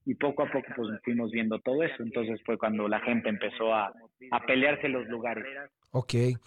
y 0.06 0.16
poco 0.16 0.44
a 0.44 0.52
poco 0.52 0.68
pues 0.76 0.90
fuimos 1.04 1.32
viendo 1.32 1.60
todo 1.60 1.84
eso. 1.84 2.04
Entonces 2.04 2.42
fue 2.46 2.58
cuando 2.58 2.88
la 2.88 3.00
gente 3.02 3.30
empezó 3.30 3.74
a, 3.74 3.94
a 4.32 4.46
pelearse 4.46 4.90
los 4.90 5.08
lugares. 5.08 5.46
Ok. 5.92 6.14
Eh, 6.14 6.38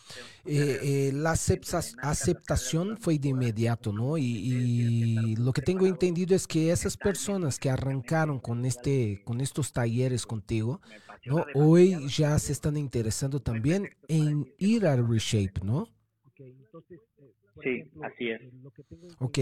eh, 0.47 1.11
la 1.13 1.33
aceptación 1.33 2.97
fue 2.97 3.19
de 3.19 3.29
inmediato, 3.29 3.93
¿no? 3.93 4.17
Y, 4.17 5.37
lo 5.37 5.53
que 5.53 5.61
tengo 5.61 5.87
entendido 5.87 6.35
es 6.35 6.47
que 6.47 6.71
esas 6.71 6.97
personas 6.97 7.59
que 7.59 7.69
arrancaron 7.69 8.41
con, 8.41 8.65
este, 8.65 9.23
con 9.25 9.41
estos 9.41 9.73
talleres 9.73 10.25
contigo, 10.25 10.81
¿no? 11.27 11.45
Hoy 11.55 12.09
ya 12.09 12.39
se 12.39 12.53
están 12.53 12.77
interesando 12.77 13.41
también 13.41 13.91
en 14.09 14.47
ir 14.59 14.87
al 14.87 15.07
Reshape, 15.07 15.61
¿no? 15.63 15.89
Sí, 17.63 17.85
así 18.03 18.31
es. 18.31 18.41
Ok. 19.21 19.39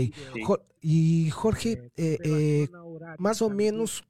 Y 0.81 1.31
Jorge, 1.31 1.91
eh, 1.97 2.19
eh, 2.25 2.69
más 3.19 3.41
o 3.43 3.49
menos, 3.49 4.05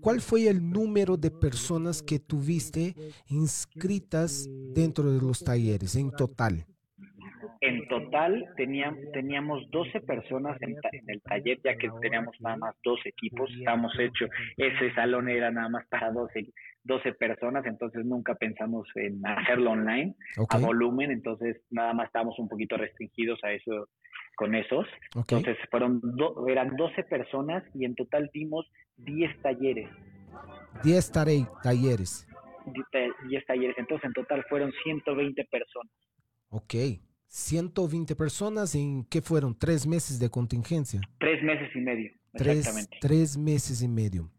¿cuál 0.00 0.20
fue 0.20 0.48
el 0.48 0.70
número 0.70 1.16
de 1.16 1.30
personas 1.30 2.02
que 2.02 2.18
tuviste 2.18 2.94
inscritas 3.28 4.48
dentro 4.74 5.12
de 5.12 5.20
los 5.20 5.44
talleres 5.44 5.96
en 5.96 6.10
total? 6.12 6.66
En 7.60 7.86
total 7.86 8.44
teníamos, 8.56 8.98
teníamos 9.12 9.70
12 9.70 10.00
personas 10.00 10.60
en, 10.62 10.76
el 11.06 11.22
taller, 11.22 11.60
ya 11.62 11.76
que 11.76 11.88
teníamos 12.00 12.34
nada 12.40 12.56
más 12.56 12.74
dos 12.82 12.98
equipos, 13.04 13.48
estábamos 13.56 13.92
hechos, 14.00 14.28
ese 14.56 14.92
salón 14.94 15.28
era 15.28 15.52
nada 15.52 15.68
más 15.68 15.86
para 15.86 16.10
12, 16.10 16.48
12 16.84 17.12
personas, 17.14 17.64
entonces 17.66 18.04
nunca 18.04 18.34
pensamos 18.34 18.88
en 18.96 19.24
hacerlo 19.24 19.72
online 19.72 20.14
a 20.48 20.58
volumen, 20.58 21.10
entonces 21.10 21.56
nada 21.70 21.92
más 21.92 22.06
estábamos 22.06 22.38
un 22.38 22.48
poquito 22.48 22.76
restringidos 22.76 23.38
a 23.44 23.52
eso 23.52 23.88
con 24.36 24.54
esos. 24.54 24.86
Entonces 25.14 25.56
fueron 25.70 26.00
eran 26.48 26.76
12 26.76 27.04
personas 27.04 27.62
y 27.74 27.84
en 27.84 27.94
total 27.94 28.30
dimos 28.32 28.66
10 28.96 29.42
talleres. 29.42 29.88
10 30.82 31.12
talleres. 31.62 32.26
10 33.28 33.46
talleres, 33.46 33.76
entonces 33.78 34.04
en 34.06 34.12
total 34.12 34.44
fueron 34.48 34.72
120 34.84 35.44
personas. 35.44 35.92
Ok. 36.48 36.74
120 37.26 38.14
personas 38.14 38.74
en 38.74 39.04
qué 39.04 39.22
fueron? 39.22 39.58
¿Tres 39.58 39.86
meses 39.86 40.18
de 40.18 40.28
contingencia? 40.28 41.00
Tres 41.18 41.42
meses 41.42 41.70
y 41.74 41.80
medio. 41.80 42.12
Tres, 42.34 42.88
tres 43.00 43.38
meses 43.38 43.82
y 43.82 43.88
medio. 43.88 44.30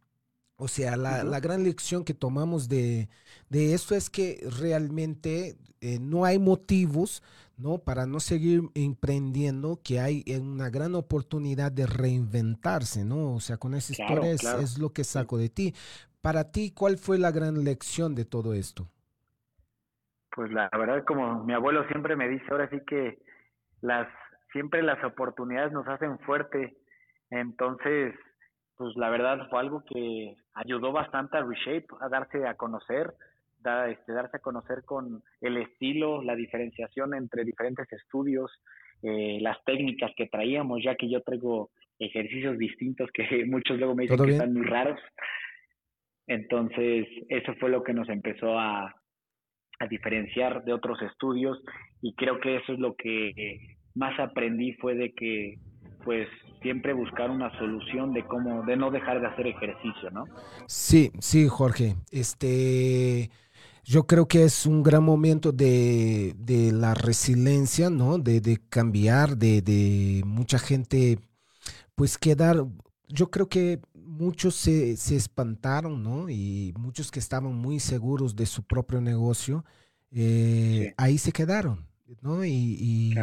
O 0.64 0.70
sea, 0.70 0.96
la, 0.96 1.26
la, 1.26 1.42
gran 1.42 1.66
lección 1.66 2.06
que 2.06 2.14
tomamos 2.14 2.70
de, 2.70 3.10
de 3.50 3.74
esto 3.74 3.96
es 3.96 4.10
que 4.10 4.48
realmente 4.62 5.58
eh, 5.82 6.00
no 6.00 6.24
hay 6.24 6.40
motivos 6.40 7.22
¿no? 7.58 7.80
para 7.80 8.06
no 8.06 8.22
seguir 8.22 8.62
emprendiendo, 8.74 9.82
que 9.84 10.00
hay 10.00 10.24
una 10.40 10.70
gran 10.70 10.96
oportunidad 10.96 11.70
de 11.70 11.86
reinventarse, 11.86 13.04
¿no? 13.04 13.34
O 13.36 13.42
sea, 13.42 13.58
con 13.58 13.74
esa 13.74 13.92
historia 13.92 14.32
es, 14.32 14.80
lo 14.80 14.94
que 14.94 15.04
saco 15.04 15.38
de 15.38 15.50
ti. 15.50 15.74
Para 16.22 16.50
ti, 16.50 16.72
¿cuál 16.74 16.98
fue 16.98 17.20
la 17.20 17.32
gran 17.32 17.66
lección 17.66 18.16
de 18.16 18.24
todo 18.24 18.54
esto? 18.54 18.88
Pues 20.34 20.50
la 20.54 20.70
verdad, 20.72 21.04
como 21.04 21.44
mi 21.44 21.54
abuelo 21.54 21.86
siempre 21.90 22.16
me 22.16 22.30
dice, 22.30 22.46
ahora 22.50 22.70
sí 22.70 22.78
que 22.88 23.20
las 23.82 24.08
siempre 24.54 24.82
las 24.82 25.04
oportunidades 25.04 25.74
nos 25.74 25.86
hacen 25.90 26.18
fuerte. 26.20 26.78
Entonces, 27.32 28.16
pues 28.78 28.96
la 28.96 29.10
verdad 29.10 29.50
fue 29.50 29.60
algo 29.60 29.84
que 29.84 30.38
ayudó 30.54 30.92
bastante 30.92 31.38
a 31.38 31.44
Reshape 31.44 31.88
a 32.00 32.10
darse 32.10 32.46
a 32.48 32.56
conocer, 32.56 33.14
da, 33.60 33.90
este, 33.90 34.14
darse 34.14 34.38
a 34.38 34.42
conocer 34.42 34.84
con 34.86 35.24
el 35.42 35.58
estilo, 35.58 36.22
la 36.22 36.36
diferenciación 36.36 37.14
entre 37.14 37.44
diferentes 37.44 37.92
estudios, 37.92 38.52
eh, 39.02 39.40
las 39.42 39.64
técnicas 39.66 40.12
que 40.16 40.28
traíamos, 40.28 40.82
ya 40.84 40.96
que 40.96 41.10
yo 41.10 41.22
traigo 41.22 41.70
ejercicios 42.00 42.58
distintos 42.58 43.10
que 43.14 43.46
muchos 43.46 43.78
luego 43.78 43.96
me 43.96 44.04
dicen 44.04 44.26
que 44.26 44.32
están 44.32 44.54
muy 44.54 44.64
raros. 44.64 45.00
Entonces, 46.28 47.08
eso 47.30 47.54
fue 47.56 47.70
lo 47.70 47.84
que 47.84 47.94
nos 47.94 48.08
empezó 48.08 48.58
a, 48.58 48.96
a 49.80 49.88
diferenciar 49.88 50.64
de 50.64 50.74
otros 50.74 51.02
estudios 51.02 51.62
y 52.02 52.14
creo 52.16 52.40
que 52.40 52.58
eso 52.58 52.74
es 52.74 52.80
lo 52.80 52.96
que 52.96 53.58
más 53.96 54.18
aprendí 54.20 54.74
fue 54.74 54.96
de 54.96 55.14
que 55.14 55.58
pues 56.04 56.28
siempre 56.64 56.94
buscar 56.94 57.30
una 57.30 57.56
solución 57.60 58.14
de 58.14 58.26
cómo 58.26 58.64
de 58.64 58.76
no 58.76 58.90
dejar 58.90 59.22
de 59.22 59.28
hacer 59.28 59.46
ejercicio, 59.48 60.10
¿no? 60.12 60.26
Sí, 60.66 61.12
sí, 61.20 61.48
Jorge. 61.48 61.96
Este 62.12 63.30
yo 63.84 64.08
creo 64.08 64.28
que 64.28 64.44
es 64.46 64.66
un 64.66 64.82
gran 64.82 65.04
momento 65.04 65.52
de, 65.52 66.34
de 66.38 66.72
la 66.72 66.94
resiliencia, 66.94 67.90
¿no? 67.90 68.18
De, 68.18 68.40
de 68.42 68.58
cambiar, 68.70 69.38
de, 69.38 69.62
de, 69.62 70.24
mucha 70.26 70.58
gente, 70.58 71.20
pues 71.96 72.18
quedar, 72.18 72.66
yo 73.10 73.30
creo 73.30 73.50
que 73.50 73.82
muchos 73.94 74.56
se, 74.56 74.96
se, 74.98 75.16
espantaron, 75.18 76.02
¿no? 76.02 76.30
Y 76.30 76.74
muchos 76.78 77.12
que 77.12 77.20
estaban 77.20 77.54
muy 77.56 77.80
seguros 77.80 78.36
de 78.36 78.46
su 78.46 78.64
propio 78.64 79.02
negocio, 79.02 79.66
eh, 80.12 80.94
ahí 80.98 81.18
se 81.18 81.32
quedaron, 81.34 81.86
¿no? 82.22 82.46
Y, 82.46 83.16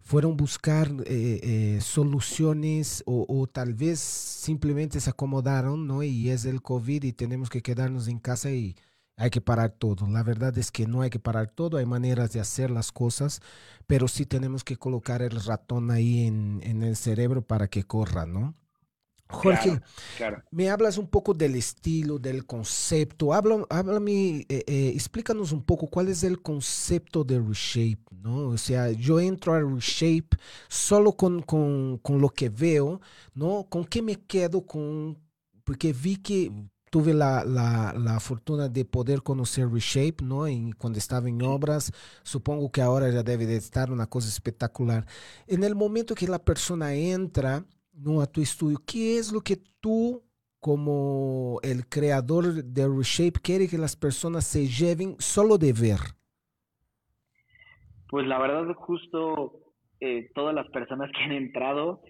fueron 0.00 0.36
buscar 0.36 0.88
eh, 1.04 1.40
eh, 1.42 1.78
soluciones 1.80 3.02
o, 3.06 3.26
o, 3.28 3.46
tal 3.46 3.74
vez 3.74 3.98
simplemente 3.98 5.00
se 5.00 5.10
acomodaron, 5.10 5.86
¿no? 5.86 6.02
Y 6.02 6.30
es 6.30 6.44
el 6.44 6.62
COVID 6.62 7.02
y 7.04 7.12
tenemos 7.12 7.50
que 7.50 7.62
quedarnos 7.62 8.06
en 8.08 8.20
casa 8.20 8.50
y 8.50 8.76
hay 9.16 9.30
que 9.30 9.40
parar 9.40 9.70
todo. 9.70 10.06
La 10.08 10.22
verdad 10.22 10.56
es 10.58 10.70
que 10.70 10.86
no 10.86 11.02
hay 11.02 11.10
que 11.10 11.18
parar 11.18 11.50
todo, 11.50 11.78
hay 11.78 11.86
maneras 11.86 12.32
de 12.32 12.40
hacer 12.40 12.70
las 12.70 12.92
cosas, 12.92 13.40
pero 13.86 14.08
sí 14.08 14.26
tenemos 14.26 14.62
que 14.64 14.76
colocar 14.76 15.22
el 15.22 15.40
ratón 15.42 15.90
ahí 15.90 16.26
en, 16.26 16.60
en 16.62 16.82
el 16.82 16.96
cerebro 16.96 17.42
para 17.42 17.68
que 17.68 17.84
corra, 17.84 18.26
¿no? 18.26 18.54
Jorge, 19.28 19.80
me 20.52 20.70
hablas 20.70 20.98
un 20.98 21.08
poco 21.08 21.34
del 21.34 21.56
estilo, 21.56 22.18
del 22.18 22.46
concepto. 22.46 23.32
Habla, 23.34 23.64
háblame, 23.70 24.46
eh, 24.48 24.64
eh, 24.66 24.92
explícanos 24.94 25.50
un 25.50 25.62
poco 25.62 25.88
cuál 25.88 26.08
es 26.08 26.22
el 26.22 26.40
concepto 26.40 27.24
de 27.24 27.40
Reshape, 27.40 27.98
¿no? 28.22 28.48
O 28.48 28.58
sea, 28.58 28.92
yo 28.92 29.18
entro 29.18 29.54
a 29.54 29.60
Reshape 29.60 30.36
solo 30.68 31.12
con, 31.12 31.42
con, 31.42 31.98
con 31.98 32.20
lo 32.20 32.28
que 32.28 32.48
veo, 32.48 33.00
¿no? 33.34 33.66
¿Con 33.68 33.84
qué 33.84 34.00
me 34.00 34.14
quedo? 34.14 34.64
Con, 34.64 35.18
porque 35.64 35.92
vi 35.92 36.16
que 36.16 36.52
tuve 36.90 37.12
la, 37.12 37.44
la, 37.44 37.92
la, 37.98 38.20
fortuna 38.20 38.68
de 38.68 38.84
poder 38.84 39.22
conocer 39.22 39.68
Reshape, 39.68 40.22
¿no? 40.22 40.44
Cuando 40.78 40.98
estaba 40.98 41.28
en 41.28 41.42
obras, 41.42 41.90
supongo 42.22 42.70
que 42.70 42.80
ahora 42.80 43.10
ya 43.10 43.24
debe 43.24 43.44
de 43.44 43.56
estar 43.56 43.90
una 43.90 44.06
cosa 44.06 44.28
espectacular. 44.28 45.04
En 45.48 45.64
el 45.64 45.74
momento 45.74 46.14
que 46.14 46.28
la 46.28 46.38
persona 46.38 46.94
entra, 46.94 47.66
¿no? 47.96 48.20
A 48.20 48.26
tu 48.26 48.40
estudio, 48.40 48.78
¿qué 48.86 49.18
es 49.18 49.32
lo 49.32 49.40
que 49.40 49.56
tú, 49.80 50.22
como 50.60 51.58
el 51.62 51.88
creador 51.88 52.44
de 52.64 52.86
Reshape, 52.86 53.40
quiere 53.42 53.68
que 53.68 53.78
las 53.78 53.96
personas 53.96 54.46
se 54.46 54.66
lleven 54.66 55.16
solo 55.18 55.58
de 55.58 55.72
ver? 55.72 56.00
Pues 58.08 58.26
la 58.26 58.38
verdad, 58.38 58.72
justo 58.74 59.60
eh, 60.00 60.30
todas 60.34 60.54
las 60.54 60.68
personas 60.68 61.10
que 61.12 61.24
han 61.24 61.32
entrado, 61.32 62.02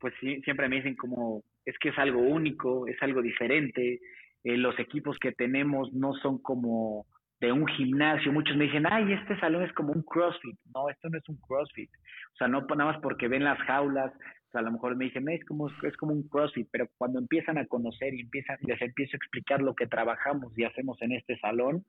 pues 0.00 0.12
sí, 0.20 0.40
siempre 0.42 0.68
me 0.68 0.76
dicen 0.76 0.96
como, 0.96 1.42
es 1.64 1.76
que 1.78 1.90
es 1.90 1.98
algo 1.98 2.20
único, 2.20 2.86
es 2.86 2.96
algo 3.02 3.22
diferente, 3.22 4.00
eh, 4.44 4.56
los 4.56 4.78
equipos 4.78 5.16
que 5.18 5.32
tenemos 5.32 5.92
no 5.92 6.14
son 6.14 6.38
como 6.38 7.06
de 7.40 7.52
un 7.52 7.66
gimnasio. 7.66 8.32
Muchos 8.32 8.56
me 8.56 8.64
dicen, 8.64 8.86
ay, 8.90 9.12
este 9.12 9.38
salón 9.40 9.62
es 9.62 9.72
como 9.72 9.92
un 9.92 10.02
CrossFit. 10.02 10.58
No, 10.74 10.88
esto 10.88 11.08
no 11.08 11.18
es 11.18 11.28
un 11.28 11.36
CrossFit. 11.36 11.90
O 12.34 12.36
sea, 12.36 12.48
no 12.48 12.60
nada 12.60 12.92
más 12.92 13.00
porque 13.00 13.28
ven 13.28 13.44
las 13.44 13.58
jaulas, 13.60 14.12
a 14.54 14.62
lo 14.62 14.72
mejor 14.72 14.96
me 14.96 15.06
dicen, 15.06 15.28
es 15.28 15.44
como, 15.44 15.68
es 15.68 15.96
como 15.96 16.12
un 16.12 16.28
CrossFit, 16.28 16.68
pero 16.70 16.88
cuando 16.98 17.18
empiezan 17.18 17.58
a 17.58 17.66
conocer 17.66 18.14
y 18.14 18.20
empiezan, 18.20 18.58
les 18.62 18.80
empiezo 18.80 19.16
a 19.16 19.18
explicar 19.18 19.62
lo 19.62 19.74
que 19.74 19.86
trabajamos 19.86 20.56
y 20.56 20.64
hacemos 20.64 21.00
en 21.02 21.12
este 21.12 21.38
salón, 21.38 21.84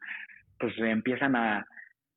pues 0.60 0.74
empiezan 0.78 1.36
a, 1.36 1.66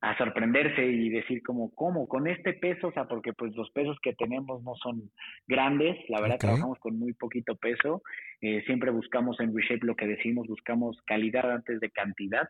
a 0.01 0.17
sorprenderse 0.17 0.85
y 0.87 1.09
decir 1.11 1.43
como, 1.43 1.75
¿cómo? 1.75 2.07
Con 2.07 2.29
este 2.29 2.53
peso, 2.53 2.89
o 2.89 2.93
sea, 2.93 3.07
porque 3.07 3.33
pues 3.33 3.55
los 3.57 3.71
pesos 3.73 3.99
que 4.01 4.13
tenemos 4.13 4.63
no 4.63 4.77
son 4.77 5.11
grandes, 5.49 5.97
la 6.09 6.21
verdad 6.21 6.39
trabajamos 6.39 6.79
con 6.79 6.99
muy 6.99 7.15
poquito 7.15 7.57
peso, 7.57 8.03
eh, 8.41 8.63
siempre 8.67 8.93
buscamos 8.93 9.41
en 9.41 9.55
Reshape 9.57 9.87
lo 9.87 9.97
que 9.97 10.07
decimos, 10.07 10.47
buscamos 10.47 10.97
calidad 11.05 11.51
antes 11.51 11.81
de 11.81 11.91
cantidad, 11.91 12.49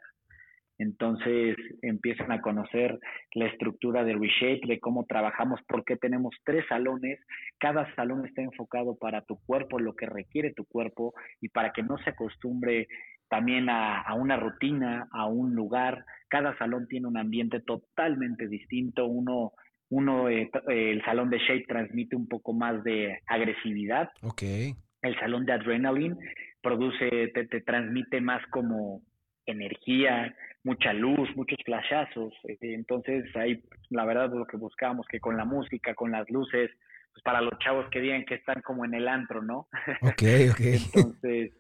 entonces 0.78 1.56
empiezan 1.82 2.30
a 2.30 2.40
conocer 2.40 2.98
la 3.34 3.46
estructura 3.46 4.04
de 4.04 4.14
Reshape, 4.14 4.66
de 4.66 4.78
cómo 4.78 5.04
trabajamos, 5.06 5.60
porque 5.68 5.96
tenemos 5.96 6.34
tres 6.44 6.64
salones, 6.68 7.18
cada 7.58 7.92
salón 7.96 8.24
está 8.24 8.42
enfocado 8.42 8.96
para 8.96 9.22
tu 9.22 9.38
cuerpo, 9.44 9.80
lo 9.80 9.94
que 9.94 10.06
requiere 10.06 10.54
tu 10.54 10.64
cuerpo 10.64 11.14
y 11.40 11.48
para 11.48 11.72
que 11.72 11.82
no 11.82 11.98
se 11.98 12.10
acostumbre 12.10 12.86
también 13.28 13.68
a, 13.68 14.14
una 14.14 14.36
rutina, 14.36 15.08
a 15.12 15.26
un 15.26 15.54
lugar. 15.54 16.04
Cada 16.28 16.56
salón 16.58 16.86
tiene 16.88 17.08
un 17.08 17.18
ambiente 17.18 17.60
totalmente 17.60 18.48
distinto. 18.48 19.06
Uno, 19.06 19.52
uno 19.90 20.28
eh, 20.28 20.48
el 20.68 21.04
salón 21.04 21.28
de 21.28 21.38
Shape 21.38 21.66
transmite 21.68 22.16
un 22.16 22.28
poco 22.28 22.54
más 22.54 22.82
de 22.84 23.20
agresividad. 23.26 24.10
Okay. 24.22 24.74
El 25.02 25.18
salón 25.20 25.44
de 25.44 25.52
Adrenaline 25.52 26.16
produce, 26.62 27.28
te, 27.34 27.46
te 27.46 27.60
transmite 27.60 28.20
más 28.20 28.44
como 28.46 29.02
energía, 29.46 30.34
mucha 30.68 30.92
luz, 30.92 31.28
muchos 31.34 31.58
flashazos. 31.64 32.32
Eh, 32.44 32.58
entonces 32.60 33.24
ahí 33.36 33.62
la 33.90 34.04
verdad 34.04 34.30
lo 34.32 34.46
que 34.46 34.56
buscamos, 34.56 35.06
que 35.08 35.20
con 35.20 35.36
la 35.36 35.44
música, 35.44 35.94
con 35.94 36.12
las 36.12 36.28
luces, 36.30 36.70
pues 37.12 37.22
para 37.24 37.40
los 37.40 37.58
chavos 37.58 37.86
que 37.90 38.00
digan 38.00 38.24
que 38.24 38.34
están 38.34 38.60
como 38.62 38.84
en 38.84 38.94
el 38.94 39.08
antro, 39.08 39.42
¿no? 39.42 39.68
Ok, 40.02 40.22
ok. 40.52 40.60
Entonces 40.94 41.52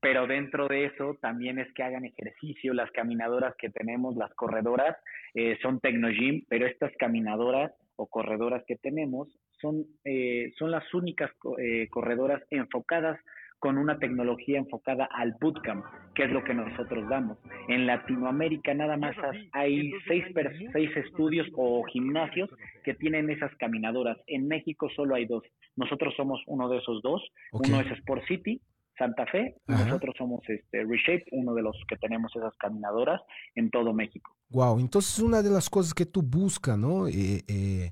pero 0.00 0.26
dentro 0.26 0.66
de 0.66 0.86
eso 0.86 1.18
también 1.20 1.58
es 1.58 1.72
que 1.74 1.82
hagan 1.82 2.06
ejercicio. 2.06 2.72
Las 2.72 2.90
caminadoras 2.90 3.54
que 3.56 3.68
tenemos, 3.68 4.16
las 4.16 4.32
corredoras, 4.34 4.96
eh, 5.34 5.58
son 5.60 5.78
Tecnogym, 5.80 6.44
pero 6.48 6.66
estas 6.66 6.92
caminadoras 6.98 7.72
o 7.96 8.06
corredoras 8.06 8.64
que 8.66 8.76
tenemos 8.76 9.28
son, 9.60 9.84
eh, 10.04 10.52
son 10.58 10.70
las 10.70 10.92
únicas 10.94 11.30
eh, 11.58 11.86
corredoras 11.90 12.42
enfocadas 12.50 13.20
con 13.60 13.76
una 13.78 13.98
tecnología 13.98 14.58
enfocada 14.58 15.04
al 15.04 15.36
bootcamp, 15.40 15.84
que 16.14 16.24
es 16.24 16.30
lo 16.30 16.42
que 16.42 16.54
nosotros 16.54 17.08
damos. 17.08 17.38
En 17.68 17.86
Latinoamérica 17.86 18.74
nada 18.74 18.96
más 18.96 19.14
hay 19.52 19.92
seis, 20.08 20.24
seis 20.72 20.90
estudios 20.96 21.46
o 21.54 21.84
gimnasios 21.84 22.50
que 22.84 22.94
tienen 22.94 23.30
esas 23.30 23.54
caminadoras. 23.58 24.16
En 24.26 24.48
México 24.48 24.88
solo 24.96 25.14
hay 25.14 25.26
dos. 25.26 25.44
Nosotros 25.76 26.14
somos 26.16 26.42
uno 26.46 26.68
de 26.70 26.78
esos 26.78 27.02
dos. 27.02 27.22
Uno 27.52 27.80
es 27.80 27.90
Sport 27.98 28.24
City, 28.26 28.60
Santa 28.98 29.26
Fe, 29.26 29.54
y 29.68 29.72
nosotros 29.72 30.14
somos 30.16 30.40
este 30.48 30.84
Reshape, 30.84 31.26
uno 31.32 31.54
de 31.54 31.62
los 31.62 31.76
que 31.86 31.96
tenemos 31.96 32.34
esas 32.34 32.56
caminadoras 32.56 33.20
en 33.54 33.70
todo 33.70 33.92
México. 33.92 34.34
Wow, 34.48 34.80
entonces 34.80 35.18
una 35.20 35.42
de 35.42 35.50
las 35.50 35.68
cosas 35.68 35.92
que 35.92 36.06
tú 36.06 36.22
buscas, 36.22 36.78
¿no? 36.78 37.08
Eh, 37.08 37.42
eh 37.46 37.90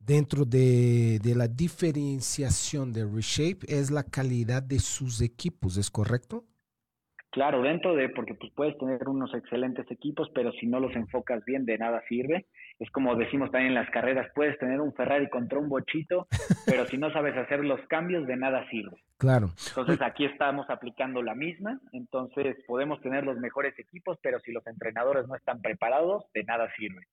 dentro 0.00 0.44
de, 0.44 1.20
de, 1.22 1.34
la 1.34 1.46
diferenciación 1.46 2.92
de 2.92 3.04
Reshape 3.04 3.66
es 3.68 3.90
la 3.90 4.02
calidad 4.02 4.62
de 4.62 4.80
sus 4.80 5.20
equipos, 5.20 5.76
¿es 5.76 5.90
correcto? 5.90 6.44
Claro, 7.30 7.62
dentro 7.62 7.94
de, 7.94 8.08
porque 8.08 8.34
pues 8.34 8.50
puedes 8.56 8.76
tener 8.76 9.08
unos 9.08 9.32
excelentes 9.34 9.88
equipos, 9.88 10.28
pero 10.34 10.50
si 10.52 10.66
no 10.66 10.80
los 10.80 10.94
enfocas 10.96 11.44
bien, 11.44 11.64
de 11.64 11.78
nada 11.78 12.02
sirve. 12.08 12.46
Es 12.80 12.90
como 12.90 13.14
decimos 13.14 13.52
también 13.52 13.68
en 13.68 13.74
las 13.76 13.90
carreras, 13.90 14.32
puedes 14.34 14.58
tener 14.58 14.80
un 14.80 14.92
Ferrari 14.94 15.28
contra 15.28 15.60
un 15.60 15.68
bochito, 15.68 16.26
pero 16.66 16.86
si 16.86 16.98
no 16.98 17.12
sabes 17.12 17.36
hacer 17.36 17.64
los 17.64 17.80
cambios, 17.86 18.26
de 18.26 18.36
nada 18.36 18.68
sirve. 18.68 18.96
Claro. 19.16 19.50
Entonces 19.68 20.00
aquí 20.02 20.24
estamos 20.24 20.68
aplicando 20.70 21.22
la 21.22 21.36
misma, 21.36 21.78
entonces 21.92 22.56
podemos 22.66 23.00
tener 23.00 23.24
los 23.24 23.36
mejores 23.38 23.78
equipos, 23.78 24.18
pero 24.20 24.40
si 24.40 24.50
los 24.50 24.66
entrenadores 24.66 25.28
no 25.28 25.36
están 25.36 25.60
preparados, 25.60 26.24
de 26.34 26.42
nada 26.42 26.68
sirve. 26.76 27.06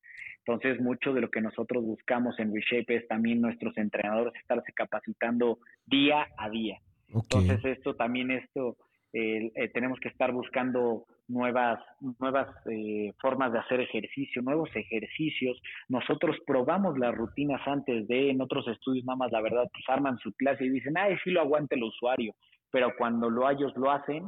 Entonces, 0.47 0.79
mucho 0.79 1.13
de 1.13 1.19
lo 1.19 1.29
que 1.29 1.41
nosotros 1.41 1.83
buscamos 1.83 2.39
en 2.39 2.55
Reshape 2.55 2.95
es 2.95 3.07
también 3.09 3.41
nuestros 3.41 3.77
entrenadores 3.77 4.33
estarse 4.35 4.71
capacitando 4.71 5.59
día 5.85 6.25
a 6.37 6.49
día. 6.49 6.79
Entonces, 7.09 7.63
esto 7.65 7.95
también, 7.95 8.31
esto, 8.31 8.77
eh, 9.11 9.51
tenemos 9.73 9.99
que 9.99 10.07
estar 10.07 10.31
buscando 10.31 11.05
nuevas, 11.27 11.79
nuevas 12.19 12.47
eh, 12.71 13.11
formas 13.19 13.51
de 13.51 13.59
hacer 13.59 13.81
ejercicio, 13.81 14.41
nuevos 14.41 14.69
ejercicios. 14.73 15.61
Nosotros 15.89 16.37
probamos 16.45 16.97
las 16.97 17.13
rutinas 17.13 17.61
antes 17.67 18.07
de, 18.07 18.29
en 18.29 18.41
otros 18.41 18.65
estudios 18.69 19.03
nada 19.03 19.17
más, 19.17 19.31
la 19.33 19.41
verdad, 19.41 19.67
pues 19.73 19.83
arman 19.89 20.17
su 20.19 20.31
clase 20.31 20.63
y 20.63 20.69
dicen, 20.69 20.97
ay, 20.97 21.17
sí 21.25 21.31
lo 21.31 21.41
aguanta 21.41 21.75
el 21.75 21.83
usuario, 21.83 22.33
pero 22.71 22.93
cuando 22.97 23.29
lo, 23.29 23.49
ellos 23.49 23.73
lo 23.75 23.91
hacen, 23.91 24.25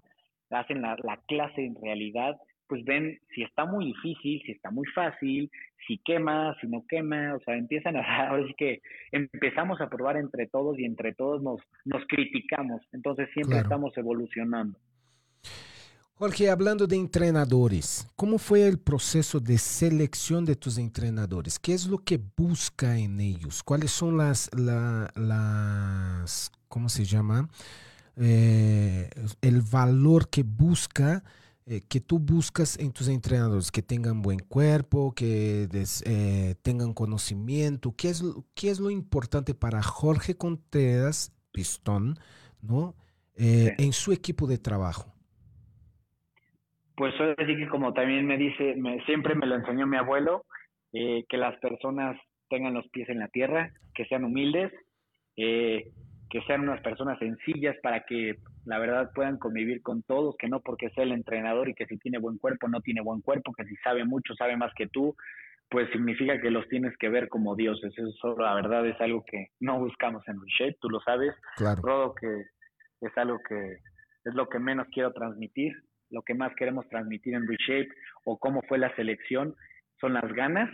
hacen 0.49 0.81
la, 0.81 0.97
la 1.01 1.17
clase 1.27 1.63
en 1.63 1.75
realidad, 1.81 2.35
pues 2.69 2.85
ven 2.85 3.19
si 3.33 3.41
está 3.41 3.65
muy 3.65 3.87
difícil, 3.87 4.41
si 4.45 4.51
está 4.51 4.69
muy 4.69 4.85
fácil, 4.93 5.51
si 5.87 5.97
quema, 6.05 6.55
si 6.61 6.67
no 6.67 6.85
quema, 6.87 7.35
o 7.35 7.39
sea, 7.43 7.57
empiezan 7.57 7.97
a, 7.97 8.01
ahora 8.29 8.47
sí 8.47 8.53
que 8.57 8.81
empezamos 9.11 9.81
a 9.81 9.89
probar 9.89 10.15
entre 10.17 10.47
todos 10.47 10.77
y 10.77 10.85
entre 10.85 11.13
todos 11.15 11.41
nos, 11.41 11.59
nos 11.83 12.03
criticamos, 12.07 12.81
entonces 12.93 13.27
siempre 13.33 13.57
estamos 13.57 13.97
evolucionando. 13.97 14.77
Jorge, 16.13 16.49
hablando 16.49 16.85
de 16.85 16.97
entrenadores, 16.97 18.05
¿cómo 18.15 18.37
fue 18.37 18.67
el 18.67 18.77
proceso 18.77 19.39
de 19.39 19.57
selección 19.57 20.45
de 20.45 20.57
tus 20.57 20.77
entrenadores? 20.77 21.57
¿Qué 21.57 21.73
es 21.73 21.87
lo 21.87 21.97
que 21.99 22.19
busca 22.37 22.97
en 22.97 23.21
ellos? 23.21 23.63
¿Cuáles 23.63 23.91
son 23.91 24.17
las, 24.17 24.49
las 24.53 26.51
¿cómo 26.67 26.89
se 26.89 27.05
llama? 27.05 27.47
Eh, 28.17 29.09
el 29.41 29.61
valor 29.61 30.29
que 30.29 30.43
busca 30.43 31.23
eh, 31.71 31.81
que 31.87 31.99
tú 32.01 32.17
buscas 32.17 32.79
en 32.79 32.91
tus 32.91 33.07
entrenadores, 33.09 33.71
que 33.71 33.83
tengan 33.83 34.23
buen 34.23 34.39
cuerpo, 34.39 35.13
que 35.15 35.67
eh, 35.71 36.55
tengan 36.63 36.95
conocimiento, 36.95 37.93
¿qué 37.95 38.07
es, 38.09 38.23
¿qué 38.55 38.71
es 38.71 38.79
lo 38.79 38.89
importante 38.89 39.53
para 39.53 39.83
Jorge 39.83 40.33
Contreras 40.35 41.31
Pistón, 41.51 42.15
¿no? 42.63 42.95
Eh, 43.37 43.75
en 43.77 43.93
su 43.93 44.11
equipo 44.11 44.47
de 44.47 44.57
trabajo? 44.57 45.13
Pues 46.95 47.13
así 47.37 47.55
que 47.55 47.69
como 47.69 47.93
también 47.93 48.25
me 48.25 48.37
dice, 48.37 48.75
siempre 49.05 49.35
me 49.35 49.45
lo 49.45 49.53
enseñó 49.53 49.85
mi 49.85 49.97
abuelo, 49.97 50.45
que 50.91 51.37
las 51.37 51.55
personas 51.59 52.19
tengan 52.49 52.73
los 52.73 52.87
pies 52.89 53.07
en 53.09 53.19
la 53.19 53.27
tierra, 53.27 53.71
que 53.93 54.05
sean 54.05 54.23
humildes, 54.23 54.73
que 56.29 56.41
sean 56.41 56.61
unas 56.61 56.81
personas 56.81 57.17
sencillas 57.19 57.75
para 57.81 58.05
que 58.05 58.35
la 58.65 58.77
verdad 58.77 59.11
puedan 59.15 59.37
convivir 59.37 59.81
con 59.81 60.03
todos, 60.03 60.35
que 60.37 60.47
no 60.47 60.61
porque 60.61 60.89
sea 60.91 61.03
el 61.03 61.11
entrenador 61.11 61.69
y 61.69 61.73
que 61.73 61.87
si 61.87 61.97
tiene 61.97 62.19
buen 62.19 62.37
cuerpo 62.37 62.67
no 62.67 62.81
tiene 62.81 63.01
buen 63.01 63.21
cuerpo, 63.21 63.53
que 63.53 63.65
si 63.65 63.75
sabe 63.77 64.05
mucho 64.05 64.35
sabe 64.35 64.55
más 64.55 64.71
que 64.75 64.87
tú, 64.87 65.15
pues 65.69 65.89
significa 65.91 66.39
que 66.39 66.51
los 66.51 66.67
tienes 66.67 66.95
que 66.97 67.09
ver 67.09 67.29
como 67.29 67.55
dioses. 67.55 67.93
Eso 67.97 68.37
la 68.37 68.53
verdad 68.55 68.85
es 68.85 68.99
algo 69.01 69.23
que 69.25 69.47
no 69.59 69.79
buscamos 69.79 70.27
en 70.27 70.39
Reshape, 70.41 70.77
tú 70.79 70.89
lo 70.89 70.99
sabes, 71.01 71.33
claro. 71.55 71.81
Rodo, 71.81 72.15
que 72.15 72.45
es 73.01 73.17
algo 73.17 73.39
que 73.47 73.77
es 74.25 74.33
lo 74.35 74.47
que 74.49 74.59
menos 74.59 74.87
quiero 74.91 75.11
transmitir, 75.13 75.73
lo 76.11 76.21
que 76.21 76.33
más 76.35 76.53
queremos 76.55 76.87
transmitir 76.89 77.33
en 77.33 77.47
Reshape 77.47 77.89
o 78.25 78.37
cómo 78.37 78.61
fue 78.67 78.77
la 78.77 78.95
selección 78.95 79.55
son 79.99 80.13
las 80.13 80.31
ganas. 80.33 80.69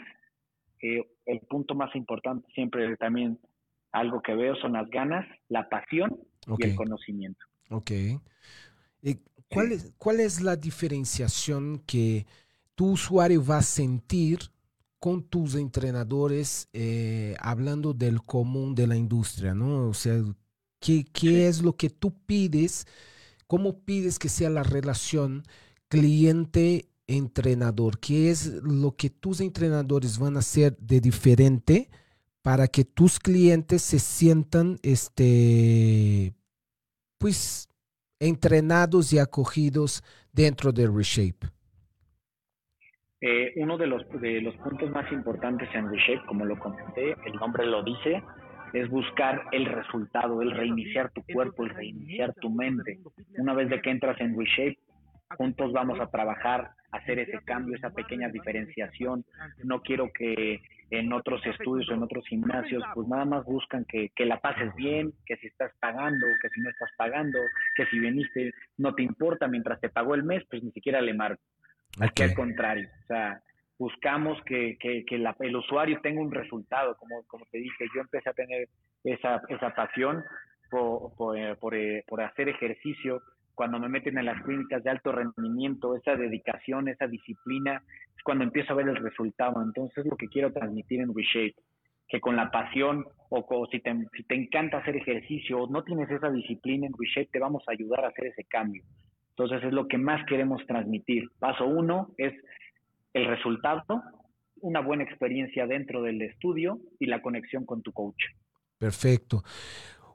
Eh, 0.81 1.01
el 1.25 1.39
punto 1.49 1.75
más 1.75 1.95
importante 1.95 2.47
siempre 2.53 2.95
también 2.97 3.39
algo 3.95 4.21
que 4.21 4.35
veo 4.35 4.55
son 4.57 4.73
las 4.73 4.87
ganas, 4.89 5.25
la 5.47 5.69
pasión 5.69 6.19
y 6.59 6.65
el 6.65 6.75
conocimiento. 6.75 7.39
Ok. 7.69 7.91
¿cuál, 9.49 9.71
es, 9.71 9.93
¿Cuál 9.97 10.19
es 10.19 10.41
la 10.41 10.57
diferenciación 10.57 11.81
que 11.85 12.25
tu 12.75 12.91
usuario 12.91 13.43
va 13.43 13.57
a 13.59 13.63
sentir 13.63 14.39
con 14.99 15.23
tus 15.23 15.55
entrenadores 15.55 16.67
eh, 16.73 17.35
hablando 17.39 17.93
del 17.93 18.21
común 18.23 18.75
de 18.75 18.87
la 18.87 18.97
industria, 18.97 19.53
¿no? 19.53 19.87
O 19.87 19.93
sea, 19.93 20.21
¿qué, 20.79 21.05
qué 21.05 21.47
es 21.47 21.61
lo 21.61 21.77
que 21.77 21.89
tú 21.89 22.13
pides? 22.25 22.85
¿Cómo 23.47 23.79
pides 23.79 24.19
que 24.19 24.27
sea 24.29 24.49
la 24.49 24.63
relación 24.63 25.43
cliente-entrenador? 25.87 27.99
¿Qué 27.99 28.29
es 28.29 28.47
lo 28.63 28.95
que 28.95 29.09
tus 29.09 29.39
entrenadores 29.39 30.19
van 30.19 30.35
a 30.35 30.39
hacer 30.39 30.75
de 30.79 30.99
diferente? 30.99 31.89
Para 32.45 32.67
que 32.67 32.85
tus 32.85 33.17
clientes 33.17 33.81
se 33.81 33.97
sientan 33.97 34.75
este, 34.83 36.31
pues, 37.17 37.67
entrenados 38.19 39.11
y 39.13 39.17
acogidos 39.17 40.03
dentro 40.31 40.71
de 40.71 40.85
Reshape? 40.85 41.47
Eh, 43.19 43.51
uno 43.55 43.79
de 43.79 43.87
los, 43.87 44.07
de 44.21 44.41
los 44.41 44.55
puntos 44.57 44.91
más 44.91 45.11
importantes 45.11 45.67
en 45.73 45.89
Reshape, 45.89 46.23
como 46.27 46.45
lo 46.45 46.59
comenté, 46.59 47.15
el 47.25 47.33
nombre 47.33 47.65
lo 47.65 47.81
dice, 47.81 48.21
es 48.73 48.91
buscar 48.91 49.41
el 49.51 49.65
resultado, 49.65 50.43
el 50.43 50.51
reiniciar 50.51 51.09
tu 51.13 51.23
cuerpo, 51.23 51.63
el 51.63 51.71
reiniciar 51.71 52.31
tu 52.35 52.51
mente. 52.51 52.99
Una 53.39 53.55
vez 53.55 53.71
de 53.71 53.81
que 53.81 53.89
entras 53.89 54.21
en 54.21 54.37
Reshape, 54.37 54.77
juntos 55.35 55.73
vamos 55.73 55.99
a 55.99 56.11
trabajar, 56.11 56.69
hacer 56.95 57.19
ese 57.19 57.39
cambio, 57.43 57.75
esa 57.75 57.91
pequeña 57.91 58.29
diferenciación. 58.29 59.25
No 59.63 59.81
quiero 59.81 60.11
que 60.11 60.61
en 60.91 61.11
otros 61.13 61.45
estudios, 61.45 61.89
en 61.89 62.03
otros 62.03 62.25
gimnasios, 62.27 62.83
pues 62.93 63.07
nada 63.07 63.25
más 63.25 63.45
buscan 63.45 63.85
que, 63.85 64.11
la 64.25 64.39
pases 64.39 64.73
bien, 64.75 65.13
que 65.25 65.35
si 65.37 65.47
estás 65.47 65.71
pagando, 65.79 66.25
que 66.41 66.49
si 66.49 66.61
no 66.61 66.69
estás 66.69 66.89
pagando, 66.97 67.39
que 67.75 67.85
si 67.87 67.99
viniste 67.99 68.53
no 68.77 68.93
te 68.93 69.03
importa, 69.03 69.47
mientras 69.47 69.79
te 69.79 69.89
pagó 69.89 70.15
el 70.15 70.23
mes, 70.23 70.43
pues 70.49 70.63
ni 70.63 70.71
siquiera 70.71 71.01
le 71.01 71.13
marco. 71.13 71.41
Aquí 71.99 72.23
al 72.23 72.33
contrario, 72.33 72.89
o 73.03 73.07
sea, 73.07 73.41
buscamos 73.77 74.41
que, 74.45 74.77
que, 74.79 75.05
el 75.09 75.55
usuario 75.55 75.99
tenga 76.01 76.21
un 76.21 76.31
resultado, 76.31 76.95
como, 76.97 77.23
como 77.27 77.45
te 77.51 77.57
dije, 77.57 77.85
yo 77.95 78.01
empecé 78.01 78.29
a 78.29 78.33
tener 78.33 78.67
esa, 79.03 79.41
esa 79.49 79.73
pasión 79.73 80.23
por, 80.69 81.15
por, 81.15 81.37
eh, 81.37 81.55
por, 81.55 81.75
eh, 81.75 82.03
por 82.07 82.21
hacer 82.21 82.49
ejercicio, 82.49 83.21
cuando 83.55 83.79
me 83.79 83.89
meten 83.89 84.17
en 84.17 84.25
las 84.25 84.41
clínicas 84.43 84.83
de 84.83 84.91
alto 84.91 85.11
rendimiento, 85.11 85.95
esa 85.95 86.15
dedicación, 86.15 86.87
esa 86.87 87.07
disciplina, 87.07 87.81
es 88.15 88.23
cuando 88.23 88.43
empiezo 88.43 88.73
a 88.73 88.75
ver 88.75 88.89
el 88.89 88.97
resultado. 88.97 89.61
Entonces, 89.63 89.99
es 89.99 90.05
lo 90.05 90.17
que 90.17 90.27
quiero 90.27 90.51
transmitir 90.51 91.01
en 91.01 91.13
Reshape, 91.15 91.55
que 92.07 92.19
con 92.19 92.35
la 92.35 92.51
pasión 92.51 93.05
o, 93.29 93.67
si, 93.71 93.79
te, 93.79 93.95
si 94.15 94.23
te 94.23 94.35
encanta 94.35 94.77
hacer 94.77 94.95
ejercicio 94.97 95.63
o 95.63 95.69
no 95.69 95.83
tienes 95.83 96.09
esa 96.11 96.29
disciplina 96.29 96.85
en 96.85 96.93
Reshape, 96.97 97.29
te 97.31 97.39
vamos 97.39 97.63
a 97.67 97.71
ayudar 97.71 98.05
a 98.05 98.09
hacer 98.09 98.27
ese 98.27 98.43
cambio. 98.43 98.83
Entonces, 99.29 99.63
es 99.63 99.73
lo 99.73 99.87
que 99.87 99.97
más 99.97 100.25
queremos 100.27 100.65
transmitir. 100.67 101.29
Paso 101.39 101.65
uno 101.65 102.09
es 102.17 102.33
el 103.13 103.25
resultado, 103.25 103.83
una 104.61 104.81
buena 104.81 105.03
experiencia 105.03 105.65
dentro 105.67 106.01
del 106.01 106.21
estudio 106.21 106.79
y 106.99 107.07
la 107.07 107.21
conexión 107.21 107.65
con 107.65 107.81
tu 107.81 107.91
coach. 107.91 108.21
Perfecto. 108.77 109.41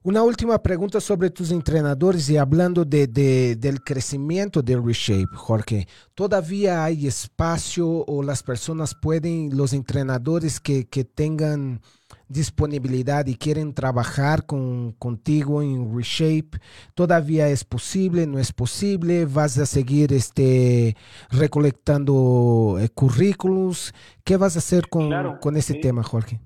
Una 0.02 0.22
última 0.22 0.62
pregunta 0.62 0.98
sobre 0.98 1.28
tus 1.28 1.50
entrenadores 1.50 2.30
y 2.30 2.38
hablando 2.38 2.86
de, 2.86 3.06
del 3.06 3.82
crecimiento 3.82 4.62
de 4.62 4.80
Reshape, 4.80 5.28
Jorge. 5.34 5.88
¿Todavía 6.14 6.84
hay 6.84 7.06
espacio 7.06 8.06
o 8.06 8.22
las 8.22 8.42
personas 8.42 8.94
pueden, 8.94 9.54
los 9.54 9.74
entrenadores 9.74 10.58
que, 10.58 10.86
que 10.88 11.04
tengan 11.04 11.82
disponibilidad 12.28 13.26
y 13.26 13.34
quieren 13.34 13.74
trabajar 13.74 14.46
con, 14.46 14.92
contigo 14.92 15.60
en 15.60 15.94
Reshape, 15.94 16.60
todavía 16.94 17.48
es 17.48 17.64
posible, 17.64 18.26
no 18.26 18.38
es 18.38 18.54
posible, 18.54 19.26
vas 19.26 19.58
a 19.58 19.66
seguir 19.66 20.14
este, 20.14 20.96
recolectando 21.30 22.78
eh, 22.80 22.88
currículos, 22.88 23.92
¿qué 24.24 24.38
vas 24.38 24.56
a 24.56 24.60
hacer 24.60 24.88
con, 24.88 25.10
con 25.40 25.58
ese 25.58 25.74
tema, 25.74 26.02
Jorge? 26.02 26.40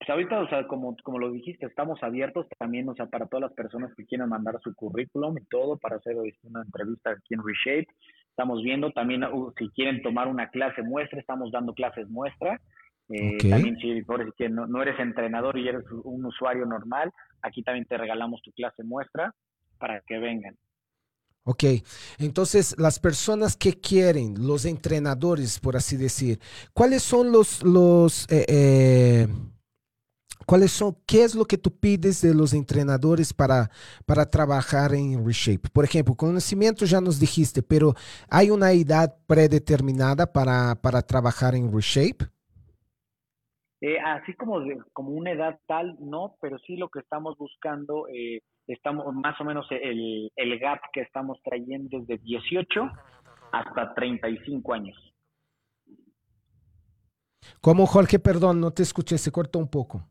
Pues 0.00 0.08
ahorita, 0.08 0.40
o 0.40 0.48
sea, 0.48 0.66
como, 0.66 0.96
como 1.02 1.18
lo 1.18 1.30
dijiste, 1.30 1.66
estamos 1.66 2.02
abiertos 2.02 2.46
también, 2.58 2.88
o 2.88 2.94
sea, 2.94 3.04
para 3.04 3.26
todas 3.26 3.42
las 3.42 3.52
personas 3.52 3.94
que 3.94 4.06
quieran 4.06 4.30
mandar 4.30 4.58
su 4.64 4.74
currículum 4.74 5.36
y 5.36 5.44
todo 5.44 5.76
para 5.76 5.96
hacer 5.96 6.16
este, 6.24 6.48
una 6.48 6.62
entrevista 6.62 7.10
aquí 7.10 7.34
en 7.34 7.42
Reshape. 7.46 7.86
Estamos 8.30 8.62
viendo 8.62 8.92
también, 8.92 9.24
uh, 9.24 9.52
si 9.58 9.68
quieren 9.68 10.00
tomar 10.00 10.26
una 10.26 10.48
clase 10.48 10.82
muestra, 10.82 11.20
estamos 11.20 11.52
dando 11.52 11.74
clases 11.74 12.08
muestra. 12.08 12.58
Eh, 13.10 13.36
también 13.50 13.76
si, 13.76 14.00
por 14.00 14.24
si 14.38 14.48
no, 14.48 14.66
no 14.66 14.80
eres 14.80 14.98
entrenador 14.98 15.58
y 15.58 15.68
eres 15.68 15.84
un 16.04 16.24
usuario 16.24 16.64
normal, 16.64 17.12
aquí 17.42 17.62
también 17.62 17.84
te 17.84 17.98
regalamos 17.98 18.40
tu 18.40 18.52
clase 18.52 18.82
muestra 18.82 19.34
para 19.78 20.00
que 20.06 20.18
vengan. 20.18 20.56
Ok, 21.44 21.64
entonces 22.18 22.74
las 22.78 22.98
personas 22.98 23.54
que 23.54 23.74
quieren, 23.74 24.46
los 24.46 24.64
entrenadores, 24.64 25.60
por 25.60 25.76
así 25.76 25.98
decir, 25.98 26.38
¿cuáles 26.72 27.02
son 27.02 27.32
los, 27.32 27.62
los 27.62 28.26
eh, 28.30 28.46
eh, 28.48 29.26
¿Cuáles 30.50 30.72
son, 30.72 30.96
qué 31.06 31.22
es 31.22 31.36
lo 31.36 31.44
que 31.44 31.56
tú 31.56 31.70
pides 31.70 32.22
de 32.22 32.34
los 32.34 32.54
entrenadores 32.54 33.32
para, 33.32 33.70
para 34.04 34.28
trabajar 34.28 34.92
en 34.94 35.24
Reshape? 35.24 35.68
Por 35.72 35.84
ejemplo, 35.84 36.16
conocimiento 36.16 36.84
ya 36.86 37.00
nos 37.00 37.20
dijiste, 37.20 37.62
pero 37.62 37.94
¿hay 38.28 38.50
una 38.50 38.72
edad 38.72 39.14
predeterminada 39.28 40.26
para, 40.32 40.74
para 40.74 41.02
trabajar 41.02 41.54
en 41.54 41.72
Reshape? 41.72 42.24
Eh, 43.80 44.00
así 44.04 44.34
como, 44.34 44.58
como 44.92 45.10
una 45.10 45.30
edad 45.30 45.56
tal, 45.68 45.96
no, 46.00 46.34
pero 46.40 46.58
sí 46.66 46.76
lo 46.76 46.88
que 46.88 46.98
estamos 46.98 47.38
buscando, 47.38 48.08
eh, 48.08 48.42
estamos 48.66 49.06
más 49.14 49.40
o 49.40 49.44
menos 49.44 49.68
el, 49.70 50.32
el 50.34 50.58
gap 50.58 50.80
que 50.92 51.02
estamos 51.02 51.38
trayendo 51.44 51.96
es 51.98 52.08
de 52.08 52.18
18 52.18 52.90
hasta 53.52 53.94
35 53.94 54.74
años. 54.74 54.98
¿Cómo, 57.60 57.86
Jorge? 57.86 58.18
Perdón, 58.18 58.60
no 58.60 58.72
te 58.72 58.82
escuché, 58.82 59.16
se 59.16 59.30
cortó 59.30 59.60
un 59.60 59.68
poco 59.68 60.09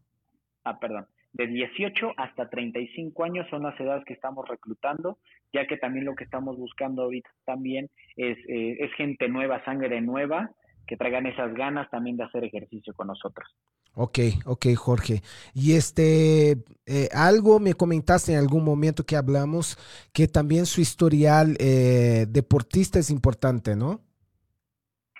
ah, 0.63 0.79
perdón, 0.79 1.07
de 1.33 1.47
18 1.47 2.13
hasta 2.17 2.49
35 2.49 3.23
años 3.23 3.47
son 3.49 3.63
las 3.63 3.79
edades 3.79 4.03
que 4.05 4.13
estamos 4.13 4.47
reclutando, 4.47 5.19
ya 5.53 5.67
que 5.67 5.77
también 5.77 6.05
lo 6.05 6.15
que 6.15 6.23
estamos 6.23 6.57
buscando 6.57 7.03
ahorita 7.03 7.29
también 7.45 7.89
es, 8.15 8.37
eh, 8.47 8.77
es 8.79 8.91
gente 8.93 9.27
nueva, 9.29 9.63
sangre 9.63 10.01
nueva, 10.01 10.51
que 10.87 10.97
traigan 10.97 11.27
esas 11.27 11.53
ganas 11.53 11.89
también 11.91 12.17
de 12.17 12.23
hacer 12.23 12.43
ejercicio 12.43 12.93
con 12.95 13.07
nosotros. 13.07 13.47
Ok, 13.93 14.19
ok, 14.45 14.67
Jorge. 14.75 15.21
Y 15.53 15.73
este, 15.73 16.51
eh, 16.85 17.09
algo 17.11 17.59
me 17.59 17.73
comentaste 17.73 18.33
en 18.33 18.39
algún 18.39 18.63
momento 18.63 19.05
que 19.05 19.15
hablamos, 19.15 19.77
que 20.13 20.27
también 20.27 20.65
su 20.65 20.81
historial 20.81 21.57
eh, 21.59 22.25
deportista 22.29 22.97
es 22.97 23.11
importante, 23.11 23.75
¿no? 23.75 24.01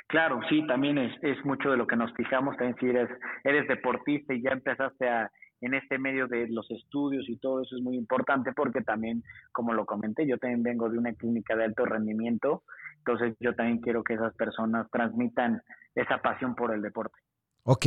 Claro, 0.10 0.40
sí, 0.50 0.66
también 0.66 0.98
es, 0.98 1.14
es 1.22 1.38
mucho 1.46 1.70
de 1.70 1.78
lo 1.78 1.86
que 1.86 1.96
nos 1.96 2.12
fijamos, 2.16 2.58
también 2.58 2.76
si 2.80 2.88
eres, 2.88 3.10
eres 3.44 3.68
deportista 3.68 4.34
y 4.34 4.42
ya 4.42 4.50
empezaste 4.50 5.08
a, 5.08 5.30
en 5.62 5.76
este 5.76 6.00
medio 6.00 6.28
de 6.28 6.48
los 6.50 6.70
estudios 6.72 7.30
y 7.30 7.38
todo 7.38 7.62
eso 7.62 7.76
es 7.76 7.84
muy 7.84 7.96
importante 7.96 8.52
porque 8.54 8.82
también, 8.82 9.22
como 9.52 9.72
lo 9.74 9.86
comenté, 9.86 10.26
yo 10.26 10.40
también 10.40 10.64
vengo 10.64 10.90
de 10.90 10.98
una 10.98 11.14
clínica 11.14 11.56
de 11.56 11.66
alto 11.66 11.86
rendimiento, 11.86 12.64
entonces 12.98 13.36
yo 13.40 13.54
también 13.54 13.82
quiero 13.82 14.04
que 14.04 14.16
esas 14.16 14.34
personas 14.36 14.90
transmitan 14.90 15.62
esa 15.94 16.18
pasión 16.24 16.56
por 16.56 16.74
el 16.74 16.82
deporte. 16.82 17.20
Ok. 17.64 17.86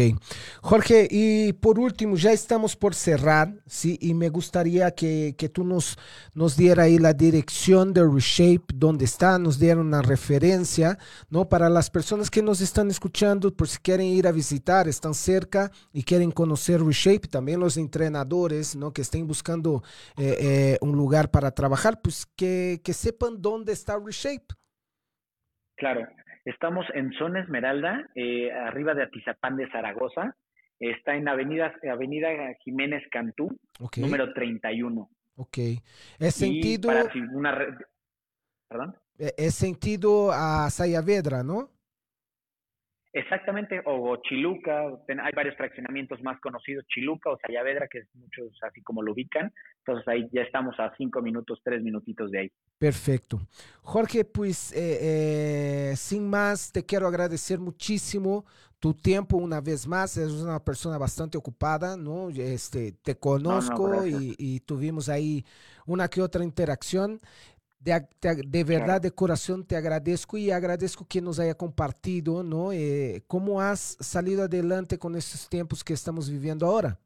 Jorge, 0.61 1.09
y 1.11 1.55
por 1.55 1.79
último, 1.79 2.17
ya 2.17 2.31
estamos 2.31 2.77
por 2.77 2.95
cerrar, 2.95 3.53
¿sí? 3.67 3.99
Y 4.01 4.15
me 4.15 4.29
gustaría 4.29 4.93
que, 4.93 5.35
que 5.37 5.49
tú 5.49 5.65
nos, 5.65 5.99
nos 6.35 6.57
diera 6.57 6.85
ahí 6.85 6.99
la 6.99 7.15
dirección 7.15 7.93
de 7.93 8.07
Reshape, 8.07 8.67
dónde 8.75 9.07
está, 9.07 9.39
nos 9.41 9.59
diera 9.59 9.81
una 9.81 10.01
referencia, 10.03 10.99
¿no? 11.31 11.49
Para 11.49 11.69
las 11.69 11.91
personas 11.91 12.31
que 12.31 12.43
nos 12.43 12.61
están 12.61 12.91
escuchando, 12.91 13.53
por 13.53 13.67
si 13.67 13.79
quieren 13.79 14.07
ir 14.07 14.29
a 14.29 14.33
visitar, 14.33 14.87
están 14.87 15.15
cerca 15.15 15.73
y 15.93 16.05
quieren 16.05 16.31
conocer 16.31 16.81
Reshape, 16.81 17.27
también 17.29 17.59
los 17.59 17.77
entrenadores, 17.77 18.77
¿no? 18.77 18.93
Que 18.93 19.03
estén 19.03 19.27
buscando 19.27 19.83
eh, 20.17 20.37
eh, 20.39 20.79
un 20.81 20.93
lugar 20.93 21.31
para 21.31 21.51
trabajar, 21.51 22.01
pues 22.01 22.27
que, 22.37 22.81
que 22.85 22.93
sepan 22.93 23.43
dónde 23.43 23.73
está 23.73 23.99
Reshape. 23.99 24.47
Claro. 25.77 26.07
Estamos 26.45 26.87
en 26.95 27.13
Zona 27.13 27.41
Esmeralda, 27.41 28.09
eh, 28.15 28.51
arriba 28.51 28.95
de 28.95 29.05
Atizapán 29.05 29.57
de 29.57 29.71
Zaragoza. 29.71 30.37
Está 30.81 31.15
en 31.15 31.29
Avenida, 31.29 31.73
Avenida 31.91 32.29
Jiménez 32.65 33.05
Cantú, 33.11 33.57
número 33.97 34.33
31. 34.33 35.09
Ok. 35.37 35.59
¿Es 36.19 36.35
sentido... 36.35 36.91
¿Perdón? 38.69 38.97
E, 39.19 39.35
es 39.37 39.55
sentido 39.55 40.33
a 40.33 40.69
Sayavedra, 40.71 41.45
¿no? 41.45 41.71
Exactamente, 43.15 43.83
o, 43.85 44.17
Chiluca, 44.23 44.87
hay 45.07 45.33
varios 45.37 45.55
fraccionamientos 45.57 46.23
más 46.23 46.41
conocidos, 46.41 46.87
Chiluca 46.87 47.29
o 47.31 47.39
Sayavedra, 47.47 47.87
que 47.87 48.05
muchos 48.15 48.59
así 48.63 48.81
como 48.83 49.03
lo 49.03 49.13
ubican, 49.13 49.53
entonces 49.79 50.09
ahí 50.09 50.29
ya 50.33 50.41
estamos 50.41 50.75
a 50.81 50.95
cinco 50.97 51.21
minutos, 51.21 51.61
tres 51.63 51.83
minutitos 51.83 52.31
de 52.31 52.39
ahí. 52.39 52.53
Perfecto. 52.79 53.39
Jorge, 53.83 54.25
pues 54.25 54.73
eh, 54.73 55.91
eh, 55.91 55.97
sin 55.97 56.29
más, 56.31 56.73
te 56.73 56.87
quiero 56.87 57.07
agradecer 57.07 57.59
muchísimo 57.59 58.47
tu 58.81 58.95
tiempo 58.95 59.37
una 59.37 59.61
vez 59.61 59.87
más. 59.87 60.17
Eres 60.17 60.33
una 60.33 60.59
persona 60.59 60.97
bastante 60.97 61.37
ocupada, 61.37 61.97
¿no? 61.97 62.31
Este, 62.31 62.93
te 62.93 63.15
conozco 63.15 64.07
y, 64.07 64.35
y, 64.39 64.61
tuvimos 64.61 65.09
ahí 65.09 65.45
una 65.87 66.09
que 66.09 66.23
otra 66.23 66.43
interacción. 66.43 67.21
De, 67.83 68.65
verdad, 68.65 69.01
de 69.01 69.11
corazón, 69.11 69.67
te 69.67 69.75
agradezco 69.75 70.39
y 70.39 70.53
agradezco 70.53 71.05
que 71.09 71.21
nos 71.21 71.41
haya 71.41 71.55
compartido, 71.55 72.45
¿no? 72.45 72.73
Eh, 72.73 73.25
¿Cómo 73.27 73.61
has 73.61 73.97
salido 73.99 74.45
adelante 74.45 74.99
con 74.99 75.17
estos 75.17 75.49
tiempos 75.49 75.83
que 75.83 75.93
estamos 75.93 76.31
viviendo 76.31 76.67
ahora? 76.67 76.99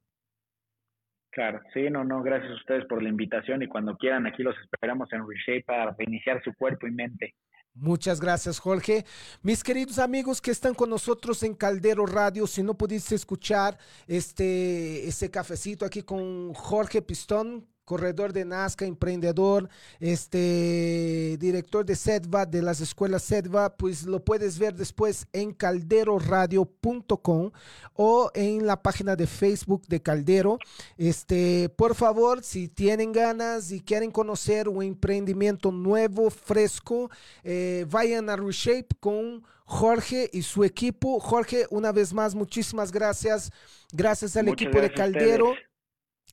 Claro, 1.31 1.61
sí, 1.73 1.89
no, 1.91 2.05
no, 2.05 2.23
gracias 2.23 2.51
a 2.51 2.55
ustedes 2.57 2.85
por 2.87 3.03
la 3.03 3.09
invitación 3.09 3.63
y 3.63 3.69
cuando 3.69 3.97
quieran 3.97 4.27
aquí 4.27 4.43
los 4.43 4.55
esperamos 4.59 5.11
en 5.13 5.27
Reshape 5.27 5.65
para 5.67 5.95
reiniciar 5.99 6.43
su 6.43 6.53
cuerpo 6.55 6.87
y 6.87 6.91
mente. 6.91 7.35
Muchas 7.75 8.23
gracias, 8.23 8.59
Jorge. 8.59 9.05
Mis 9.43 9.63
queridos 9.63 9.99
amigos 9.99 10.41
que 10.41 10.51
están 10.51 10.75
con 10.75 10.89
nosotros 10.89 11.43
en 11.43 11.55
Caldero 11.55 12.07
Radio, 12.07 12.47
si 12.47 12.63
no 12.63 12.73
pudiste 12.73 13.15
escuchar 13.15 13.77
este, 14.07 15.07
este 15.07 15.31
cafecito 15.31 15.85
aquí 15.85 16.03
con 16.03 16.55
Jorge 16.55 17.03
Pistón, 17.03 17.67
corredor 17.87 18.35
de 18.35 18.45
Nazca, 18.45 18.85
emprendedor, 18.85 19.71
este 20.01 21.39
director 21.39 21.87
de 21.87 21.95
SEDVA, 21.95 22.45
de 22.45 22.61
las 22.61 22.83
escuelas 22.83 23.23
SEDVA, 23.23 23.77
pues 23.77 24.05
lo 24.05 24.23
puedes 24.23 24.59
ver 24.59 24.75
después 24.75 25.27
en 25.33 25.53
calderoradio.com 25.53 27.53
o 27.95 28.31
en 28.35 28.67
la 28.67 28.83
página 28.83 29.17
de 29.17 29.27
Facebook 29.27 29.87
de 29.87 30.03
Caldero. 30.03 30.59
Este, 30.99 31.71
por 31.71 31.95
favor, 31.95 32.43
si 32.43 32.69
tienen 32.69 33.13
ganas 33.13 33.71
y 33.71 33.81
quieren 33.81 34.11
conocer 34.11 34.69
un 34.69 34.83
emprendimiento 34.83 35.71
nuevo, 35.71 36.29
fresco, 36.29 37.11
eh, 37.45 37.87
vayan 37.89 38.29
a 38.29 38.37
Reshape 38.37 38.89
con 38.99 39.45
Jorge 39.65 40.29
y 40.33 40.43
su 40.43 40.65
equipo. 40.65 41.21
Jorge, 41.21 41.67
una 41.71 41.93
vez 41.93 42.13
más, 42.13 42.35
muchísimas 42.35 42.91
gracias. 42.91 43.53
Gracias 43.93 44.37
al 44.37 44.49
equipo 44.49 44.81
de 44.81 44.93
Caldero. 44.93 45.55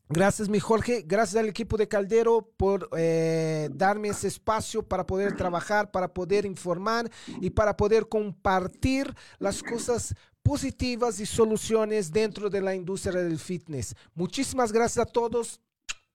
Gracias, 0.09 0.49
mi 0.49 0.59
Jorge. 0.59 1.03
Gracias 1.05 1.41
al 1.41 1.49
equipo 1.49 1.77
de 1.77 1.87
Caldero 1.87 2.47
por 2.57 2.89
eh, 2.97 3.69
darme 3.73 4.09
ese 4.09 4.27
espacio 4.27 4.83
para 4.83 5.05
poder 5.05 5.35
trabajar, 5.35 5.91
para 5.91 6.13
poder 6.13 6.45
informar 6.45 7.09
y 7.39 7.49
para 7.49 7.75
poder 7.75 8.07
compartir 8.07 9.13
las 9.39 9.63
cosas 9.63 10.13
positivas 10.43 11.19
y 11.19 11.25
soluciones 11.25 12.11
dentro 12.11 12.49
de 12.49 12.61
la 12.61 12.75
industria 12.75 13.21
del 13.21 13.39
fitness. 13.39 13.95
Muchísimas 14.13 14.71
gracias 14.71 15.07
a 15.07 15.09
todos. 15.09 15.61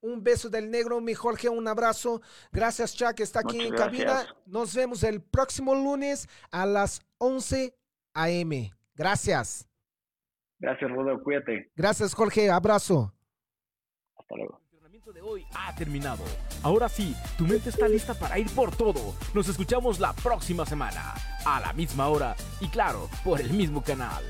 Un 0.01 0.23
beso 0.23 0.49
del 0.49 0.71
negro, 0.71 1.01
mi 1.01 1.15
Jorge, 1.15 1.49
un 1.49 1.67
abrazo. 1.67 2.21
Gracias, 2.53 2.95
Chuck, 2.95 3.15
que 3.15 3.25
está 3.25 3.41
aquí 3.41 3.61
en 3.61 3.75
cabina. 3.75 4.27
Nos 4.47 4.73
vemos 4.75 5.03
el 5.03 5.21
próximo 5.21 5.75
lunes 5.75 6.29
a 6.53 6.67
las 6.67 7.01
11 7.19 7.75
a.m. 8.15 8.73
Gracias. 8.95 9.67
Gracias, 10.61 10.91
Rodo. 10.91 11.21
Cuídate. 11.23 11.73
Gracias, 11.75 12.15
Jorge. 12.15 12.49
Abrazo. 12.49 13.13
El 14.31 14.43
entrenamiento 14.43 15.13
de 15.13 15.23
hoy 15.23 15.47
ha 15.55 15.75
terminado. 15.75 16.23
Ahora 16.63 16.89
sí, 16.89 17.17
tu 17.39 17.45
mente 17.45 17.71
está 17.71 17.89
lista 17.89 18.15
para 18.15 18.39
ir 18.39 18.51
por 18.51 18.77
todo. 18.77 19.15
Nos 19.33 19.49
escuchamos 19.49 20.01
la 20.01 20.13
próxima 20.13 20.67
semana, 20.67 21.15
a 21.47 21.61
la 21.61 21.73
misma 21.73 22.09
hora 22.09 22.37
y 22.61 22.69
claro, 22.69 23.09
por 23.25 23.41
el 23.41 23.51
mismo 23.51 23.83
canal. 23.83 24.23